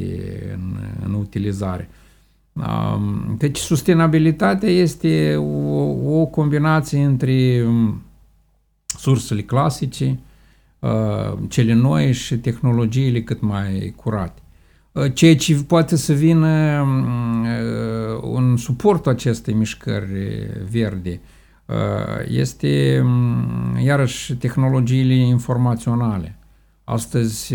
în, 0.54 0.78
în 1.06 1.14
utilizare. 1.14 1.90
Deci 3.38 3.58
sustenabilitatea 3.58 4.70
este 4.70 5.36
o, 5.36 6.20
o 6.20 6.26
combinație 6.26 7.04
între 7.04 7.64
um, 7.68 8.02
sursele 8.86 9.42
clasice, 9.42 10.20
uh, 10.80 11.38
cele 11.48 11.74
noi 11.74 12.14
și 12.14 12.38
tehnologiile 12.38 13.22
cât 13.22 13.42
mai 13.42 13.94
curate. 13.96 14.42
Uh, 14.92 15.14
ceea 15.14 15.36
ce 15.36 15.56
poate 15.56 15.96
să 15.96 16.14
vină 16.14 16.82
um, 16.82 17.42
uh, 17.42 18.22
un 18.22 18.58
suport 18.58 19.08
acestei 19.08 19.54
mișcări 19.54 20.50
verde 20.70 21.20
este 22.28 23.02
um, 23.04 23.78
iarăși 23.78 24.36
tehnologiile 24.36 25.14
informaționale 25.14 26.38
Astăzi 26.88 27.54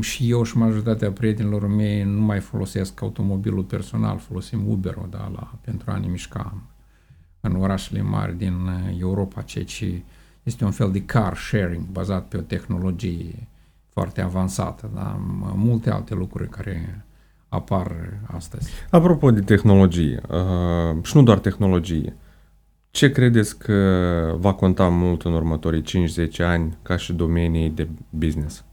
și 0.00 0.30
eu 0.30 0.42
și 0.42 0.56
majoritatea 0.56 1.10
prietenilor 1.10 1.66
mei 1.66 2.02
nu 2.02 2.20
mai 2.20 2.40
folosesc 2.40 3.02
automobilul 3.02 3.62
personal, 3.62 4.18
folosim 4.18 4.68
Uber-ul 4.68 5.06
da, 5.10 5.30
la, 5.34 5.52
pentru 5.60 5.90
a 5.90 5.98
ne 5.98 6.06
mișca 6.06 6.54
în 7.40 7.56
orașele 7.56 8.02
mari 8.02 8.36
din 8.38 8.70
Europa, 8.98 9.42
ceea 9.42 9.64
ce 9.64 10.02
este 10.42 10.64
un 10.64 10.70
fel 10.70 10.92
de 10.92 11.02
car 11.04 11.36
sharing 11.36 11.84
bazat 11.84 12.28
pe 12.28 12.36
o 12.36 12.40
tehnologie 12.40 13.48
foarte 13.88 14.20
avansată, 14.20 14.90
da? 14.94 15.16
multe 15.54 15.90
alte 15.90 16.14
lucruri 16.14 16.48
care 16.48 17.04
apar 17.48 17.92
astăzi. 18.26 18.70
Apropo 18.90 19.30
de 19.30 19.40
tehnologie, 19.40 20.20
uh, 20.28 21.04
și 21.04 21.16
nu 21.16 21.22
doar 21.22 21.38
tehnologie, 21.38 22.16
ce 22.96 23.10
credeți 23.10 23.58
că 23.58 24.34
va 24.38 24.54
conta 24.54 24.88
mult 24.88 25.22
în 25.22 25.32
următorii 25.32 25.82
5-10 25.82 26.36
ani 26.38 26.76
ca 26.82 26.96
și 26.96 27.12
domenii 27.12 27.70
de 27.70 27.88
business? 28.10 28.64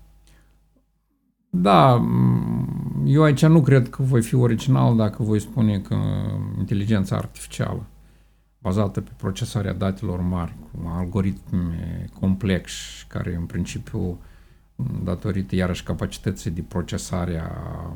Da, 1.50 2.06
eu 3.06 3.24
aici 3.24 3.46
nu 3.46 3.62
cred 3.62 3.90
că 3.90 4.04
voi 4.04 4.22
fi 4.22 4.36
original 4.36 4.96
dacă 4.96 5.24
voi 5.24 5.40
spune 5.40 5.80
că 5.80 5.96
inteligența 6.58 7.16
artificială 7.16 7.86
bazată 8.58 9.02
pe 9.02 9.12
procesarea 9.18 9.74
datelor 9.74 10.22
mari, 10.22 10.56
cu 10.72 10.88
algoritmi 10.88 12.10
complexi, 12.20 13.06
care 13.08 13.36
în 13.36 13.46
principiu, 13.46 14.20
datorită 15.04 15.56
iarăși 15.56 15.84
capacității 15.84 16.52
de 16.52 16.62
procesare 16.68 17.40
a, 17.40 17.96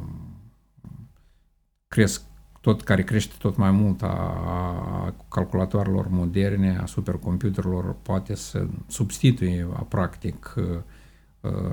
cresc 1.87 2.21
tot 2.61 2.81
care 2.81 3.03
crește 3.03 3.33
tot 3.37 3.57
mai 3.57 3.71
mult 3.71 4.01
a, 4.01 4.07
a 4.07 5.13
calculatoarelor 5.29 6.07
moderne, 6.09 6.77
a 6.81 6.85
supercomputerelor, 6.85 7.95
poate 8.01 8.35
să 8.35 8.67
substituie 8.87 9.67
a, 9.73 9.81
practic, 9.81 10.53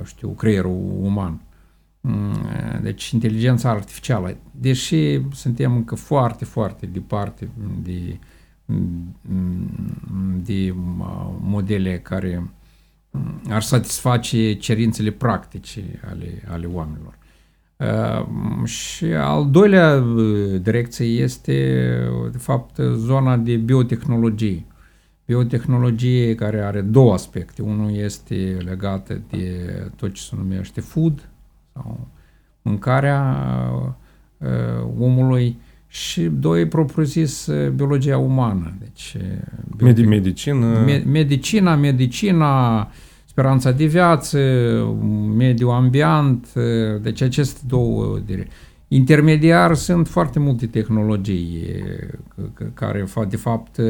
știu, 0.04 0.28
creierul 0.28 0.98
uman. 1.00 1.40
Mm, 2.00 2.80
deci 2.82 3.10
inteligența 3.10 3.70
artificială, 3.70 4.36
deși 4.50 5.20
suntem 5.32 5.72
încă 5.72 5.94
foarte, 5.94 6.44
foarte 6.44 6.86
departe 6.86 7.48
de, 7.82 8.18
de 10.42 10.74
modele 11.40 11.98
care 11.98 12.50
ar 13.48 13.62
satisface 13.62 14.52
cerințele 14.54 15.10
practice 15.10 16.00
ale, 16.10 16.42
ale 16.48 16.66
oamenilor. 16.66 17.18
Uh, 17.84 18.66
și 18.66 19.04
al 19.04 19.50
doilea 19.50 19.94
uh, 19.94 20.60
direcție 20.62 21.06
este, 21.06 21.88
de 22.32 22.38
fapt, 22.38 22.78
zona 22.96 23.36
de 23.36 23.56
biotehnologie. 23.56 24.64
Biotehnologie 25.26 26.34
care 26.34 26.60
are 26.60 26.80
două 26.80 27.12
aspecte. 27.12 27.62
Unul 27.62 27.94
este 27.96 28.56
legat 28.64 29.20
de 29.30 29.72
tot 29.96 30.12
ce 30.12 30.22
se 30.22 30.34
numește 30.36 30.80
food 30.80 31.28
sau 31.72 32.08
mâncarea 32.62 33.36
uh, 34.38 34.48
omului 34.98 35.56
și 35.86 36.22
doi, 36.22 36.66
propriu-zis, 36.66 37.50
biologia 37.74 38.18
umană. 38.18 38.74
Deci, 38.78 39.16
biotech... 39.76 40.06
medicină. 40.06 40.84
Me- 40.86 41.04
medicina, 41.06 41.74
medicina, 41.74 42.88
speranța 43.34 43.72
de 43.72 43.84
viață, 43.84 44.38
mediul 45.36 45.70
ambient, 45.70 46.52
deci 47.02 47.22
aceste 47.22 47.60
două 47.66 48.18
dire. 48.26 48.48
Intermediar 48.88 49.74
sunt 49.74 50.08
foarte 50.08 50.38
multe 50.38 50.66
tehnologii 50.66 51.66
care 52.74 53.06
de 53.28 53.36
fapt 53.36 53.80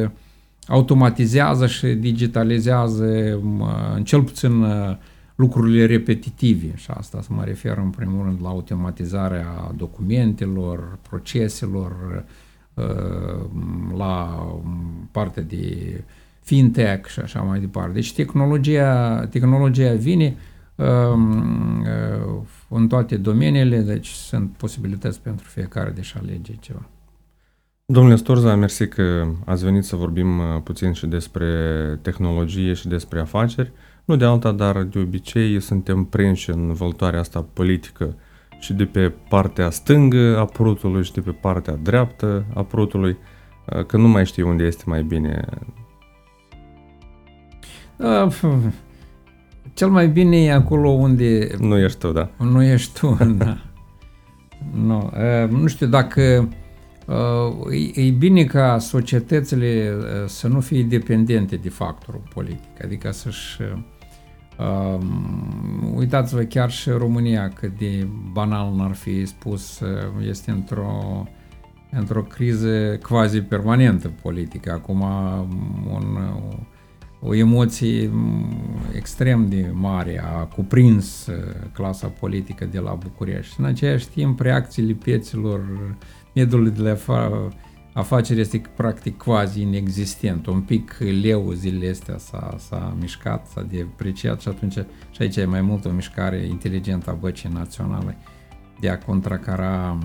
automatizează 0.67 1.67
și 1.67 1.87
digitalizează 1.87 3.41
în 3.95 4.05
cel 4.05 4.23
puțin 4.23 4.65
lucrurile 5.35 5.87
repetitive 5.87 6.73
și 6.77 6.91
asta 6.91 7.21
să 7.23 7.29
mă 7.31 7.43
refer 7.45 7.79
în 7.79 7.91
primul 7.91 8.25
rând 8.25 8.39
la 8.43 8.49
automatizarea 8.49 9.73
documentelor, 9.77 10.99
proceselor, 11.09 12.25
la 13.97 14.47
partea 15.11 15.43
de 15.43 16.05
fintech 16.45 17.09
și 17.09 17.21
așa 17.21 17.41
mai 17.41 17.61
departe. 17.61 17.93
Deci 17.93 18.13
tehnologia, 18.13 19.27
tehnologia 19.27 19.93
vine 19.93 20.37
um, 20.75 21.81
uh, 21.81 22.43
în 22.69 22.89
toate 22.89 23.17
domeniile, 23.17 23.79
deci 23.79 24.09
sunt 24.09 24.51
posibilități 24.57 25.21
pentru 25.21 25.47
fiecare 25.49 25.91
de 25.91 26.01
a 26.15 26.19
alege 26.23 26.53
ceva. 26.61 26.89
Domnule 27.87 28.17
Storza, 28.17 28.55
mersi 28.55 28.89
că 28.89 29.27
ați 29.45 29.65
venit 29.65 29.85
să 29.85 29.97
vorbim 29.97 30.39
uh, 30.39 30.45
puțin 30.63 30.93
și 30.93 31.07
despre 31.07 31.49
tehnologie 32.03 32.73
și 32.73 32.89
despre 32.89 33.21
afaceri. 33.21 33.73
Nu 34.05 34.17
de 34.17 34.25
alta, 34.25 34.53
dar 34.53 34.83
de 34.83 34.99
obicei 34.99 35.61
suntem 35.61 36.05
prinși 36.05 36.51
în 36.51 36.73
văltoarea 36.73 37.21
asta 37.21 37.47
politică 37.53 38.15
și 38.59 38.73
de 38.73 38.85
pe 38.85 39.13
partea 39.29 39.71
stângă 39.71 40.39
a 40.39 40.45
prutului 40.45 41.05
și 41.05 41.13
de 41.13 41.21
pe 41.21 41.31
partea 41.31 41.75
dreaptă 41.83 42.45
a 42.55 42.63
prutului, 42.63 43.17
uh, 43.77 43.85
că 43.87 43.97
nu 43.97 44.09
mai 44.09 44.27
știi 44.27 44.43
unde 44.43 44.65
este 44.65 44.85
mai 44.87 45.03
bine 45.03 45.45
cel 49.75 49.89
mai 49.89 50.09
bine 50.09 50.37
e 50.37 50.53
acolo 50.53 50.89
unde... 50.89 51.49
Nu 51.59 51.79
ești 51.79 51.99
tu, 51.99 52.13
da. 52.13 52.31
Nu 52.39 52.63
ești 52.63 52.99
tu, 52.99 53.17
da. 53.45 53.59
nu, 54.75 55.13
nu 55.51 55.67
știu 55.67 55.87
dacă... 55.87 56.49
E 57.95 58.11
bine 58.11 58.45
ca 58.45 58.79
societățile 58.79 59.93
să 60.27 60.49
nu 60.49 60.61
fie 60.61 60.83
dependente 60.83 61.57
de 61.57 61.69
factorul 61.69 62.23
politic, 62.35 62.85
adică 62.85 63.11
să-și... 63.11 63.59
uitați-vă 65.95 66.43
chiar 66.43 66.71
și 66.71 66.91
România 66.91 67.49
cât 67.49 67.79
de 67.79 68.07
banal 68.33 68.75
n-ar 68.75 68.95
fi 68.95 69.27
spus, 69.27 69.81
este 70.29 70.51
într-o 70.51 71.27
într-o 71.97 72.23
criză 72.23 72.99
quasi 73.03 73.41
permanentă 73.41 74.13
politică. 74.23 74.73
Acum 74.73 75.01
un, 75.93 76.19
o 77.27 77.35
emoție 77.35 78.11
extrem 78.97 79.49
de 79.49 79.71
mare 79.73 80.23
a 80.25 80.45
cuprins 80.45 81.27
uh, 81.27 81.35
clasa 81.73 82.07
politică 82.07 82.65
de 82.65 82.79
la 82.79 82.93
București. 82.93 83.55
În 83.59 83.65
aceeași 83.65 84.09
timp, 84.09 84.41
reacțiile 84.41 84.93
pieților, 84.93 85.61
mediul 86.35 86.71
de 86.71 86.83
la 86.83 87.51
afaceri 87.93 88.41
este 88.41 88.63
practic 88.77 89.17
quasi 89.17 89.61
inexistent. 89.61 90.47
Un 90.47 90.61
pic 90.61 90.97
leu 91.23 91.53
zilele 91.53 91.91
astea 91.91 92.19
s-a, 92.19 92.57
s-a 92.59 92.97
mișcat, 93.01 93.47
s-a 93.47 93.63
depreciat 93.63 94.41
și 94.41 94.49
atunci 94.49 94.75
și 95.11 95.19
aici 95.23 95.37
e 95.37 95.45
mai 95.45 95.61
mult 95.61 95.85
o 95.85 95.91
mișcare 95.91 96.47
inteligentă 96.47 97.11
a 97.11 97.13
băcii 97.13 97.51
naționale 97.53 98.17
de 98.81 98.89
a 98.89 98.99
contracara, 98.99 99.99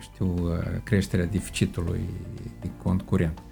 știu, 0.00 0.34
creșterea 0.82 1.26
deficitului 1.26 2.00
de 2.60 2.70
cont 2.82 3.02
curent. 3.02 3.42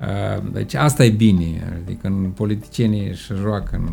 Ehm, 0.00 0.52
deci 0.52 0.74
asta 0.74 1.04
e 1.04 1.10
bine, 1.10 1.80
adică 1.82 2.06
în 2.06 2.30
politicienii 2.34 3.08
își 3.08 3.32
joacă 3.34 3.76
în... 3.76 3.88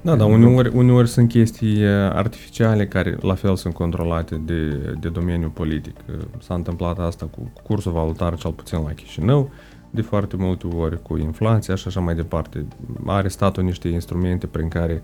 Da, 0.00 0.16
dar 0.16 0.30
uneori, 0.30 0.70
uneori 0.74 1.08
sunt 1.08 1.28
chestii 1.28 1.84
artificiale 2.12 2.86
care 2.86 3.16
la 3.20 3.34
fel 3.34 3.56
sunt 3.56 3.74
controlate 3.74 4.34
de, 4.34 4.68
de 5.00 5.08
domeniul 5.08 5.50
politic. 5.50 5.96
S-a 6.38 6.54
întâmplat 6.54 6.98
asta 6.98 7.26
cu 7.26 7.52
cursul 7.62 7.92
valutar, 7.92 8.36
cel 8.36 8.52
puțin 8.52 8.78
la 8.78 8.92
Chișinău, 8.92 9.50
de 9.90 10.02
foarte 10.02 10.36
multe 10.38 10.66
ori 10.66 11.02
cu 11.02 11.16
inflația 11.16 11.74
și 11.74 11.88
așa 11.88 12.00
mai 12.00 12.14
departe. 12.14 12.66
Are 13.06 13.28
statul 13.28 13.62
niște 13.62 13.88
instrumente 13.88 14.46
prin 14.46 14.68
care 14.68 15.02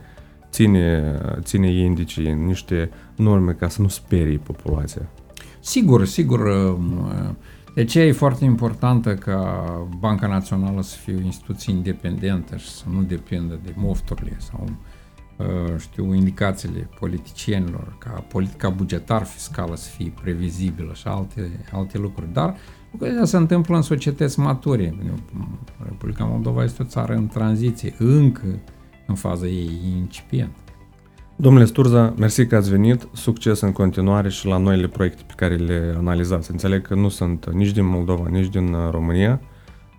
ține, 0.50 1.18
ține 1.40 1.70
indicii, 1.70 2.32
niște 2.32 2.90
norme 3.16 3.52
ca 3.52 3.68
să 3.68 3.82
nu 3.82 3.88
sperie 3.88 4.40
populația. 4.42 5.02
Sigur, 5.60 6.04
sigur. 6.04 6.40
De 7.74 7.84
ce 7.84 8.00
e 8.00 8.12
foarte 8.12 8.44
importantă 8.44 9.14
ca 9.14 9.64
Banca 9.98 10.26
Națională 10.26 10.82
să 10.82 10.96
fie 10.96 11.14
o 11.14 11.20
instituție 11.20 11.72
independentă 11.72 12.56
și 12.56 12.68
să 12.68 12.84
nu 12.92 13.02
depindă 13.02 13.60
de 13.64 13.72
mofturile 13.76 14.36
sau 14.38 14.68
uh, 15.36 15.78
știu, 15.78 16.14
indicațiile 16.14 16.88
politicienilor, 16.98 17.96
ca 17.98 18.10
politica 18.10 18.68
bugetar 18.68 19.24
fiscală 19.24 19.76
să 19.76 19.88
fie 19.88 20.12
previzibilă 20.22 20.92
și 20.94 21.06
alte, 21.06 21.64
alte 21.72 21.98
lucruri. 21.98 22.32
Dar 22.32 22.56
lucrurile 22.90 23.24
se 23.24 23.36
întâmplă 23.36 23.76
în 23.76 23.82
societăți 23.82 24.38
mature. 24.38 24.94
Republica 25.82 26.24
Moldova 26.24 26.64
este 26.64 26.82
o 26.82 26.86
țară 26.86 27.14
în 27.14 27.26
tranziție, 27.26 27.94
încă 27.98 28.60
în 29.06 29.14
faza 29.14 29.46
ei 29.46 29.80
incipientă. 29.96 30.69
Domnule 31.40 31.64
Sturza, 31.64 32.14
mersi 32.18 32.46
că 32.46 32.56
ați 32.56 32.70
venit, 32.70 33.08
succes 33.12 33.60
în 33.60 33.72
continuare 33.72 34.28
și 34.28 34.46
la 34.46 34.56
noile 34.56 34.86
proiecte 34.88 35.22
pe 35.26 35.32
care 35.36 35.54
le 35.54 35.94
analizați. 35.98 36.50
Înțeleg 36.50 36.86
că 36.86 36.94
nu 36.94 37.08
sunt 37.08 37.52
nici 37.52 37.70
din 37.70 37.86
Moldova, 37.86 38.28
nici 38.30 38.48
din 38.48 38.72
uh, 38.72 38.90
România. 38.90 39.40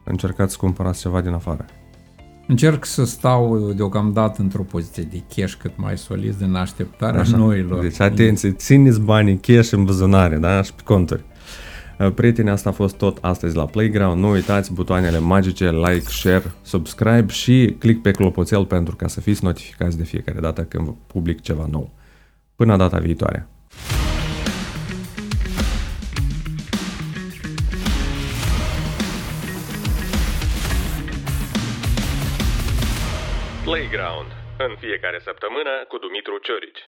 Încercați 0.04 0.52
să 0.52 0.58
cumpărați 0.60 1.00
ceva 1.02 1.22
din 1.22 1.32
afară. 1.32 1.66
Încerc 2.48 2.86
să 2.86 3.06
stau 3.06 3.72
deocamdată 3.76 4.42
într-o 4.42 4.62
poziție 4.62 5.04
de 5.04 5.22
cash 5.36 5.54
cât 5.54 5.72
mai 5.76 5.98
solid 5.98 6.36
în 6.40 6.56
așteptarea 6.56 7.20
Așa. 7.20 7.38
noilor. 7.38 7.82
Deci 7.82 8.00
atenție, 8.00 8.52
țineți 8.52 9.02
banii 9.02 9.38
cash 9.38 9.72
în 9.72 9.84
buzunare, 9.84 10.38
da? 10.38 10.62
Și 10.62 10.74
pe 10.74 10.82
conturi. 10.84 11.24
Uh, 12.02 12.12
prieteni, 12.16 12.50
asta 12.50 12.70
a 12.70 12.72
fost 12.72 12.98
tot 12.98 13.18
astăzi 13.22 13.56
la 13.56 13.66
Playground. 13.66 14.22
Nu 14.22 14.30
uitați 14.30 14.74
butoanele 14.74 15.20
magice, 15.20 15.70
like, 15.72 16.00
share, 16.00 16.44
subscribe 16.64 17.32
și 17.32 17.76
click 17.80 18.02
pe 18.02 18.12
clopoțel 18.12 18.66
pentru 18.66 18.96
ca 18.96 19.08
să 19.08 19.22
fiți 19.22 19.44
notificați 19.44 19.98
de 19.98 20.04
fiecare 20.04 20.40
dată 20.40 20.64
când 20.64 20.96
public 21.08 21.42
ceva 21.42 21.66
nou. 21.72 21.90
Până 22.56 22.78
data 22.78 22.98
viitoare! 22.98 23.48
Playground. 33.64 34.30
În 34.58 34.76
fiecare 34.80 35.20
săptămână 35.24 35.70
cu 35.88 35.98
Dumitru 35.98 36.38
Ciorici. 36.42 36.80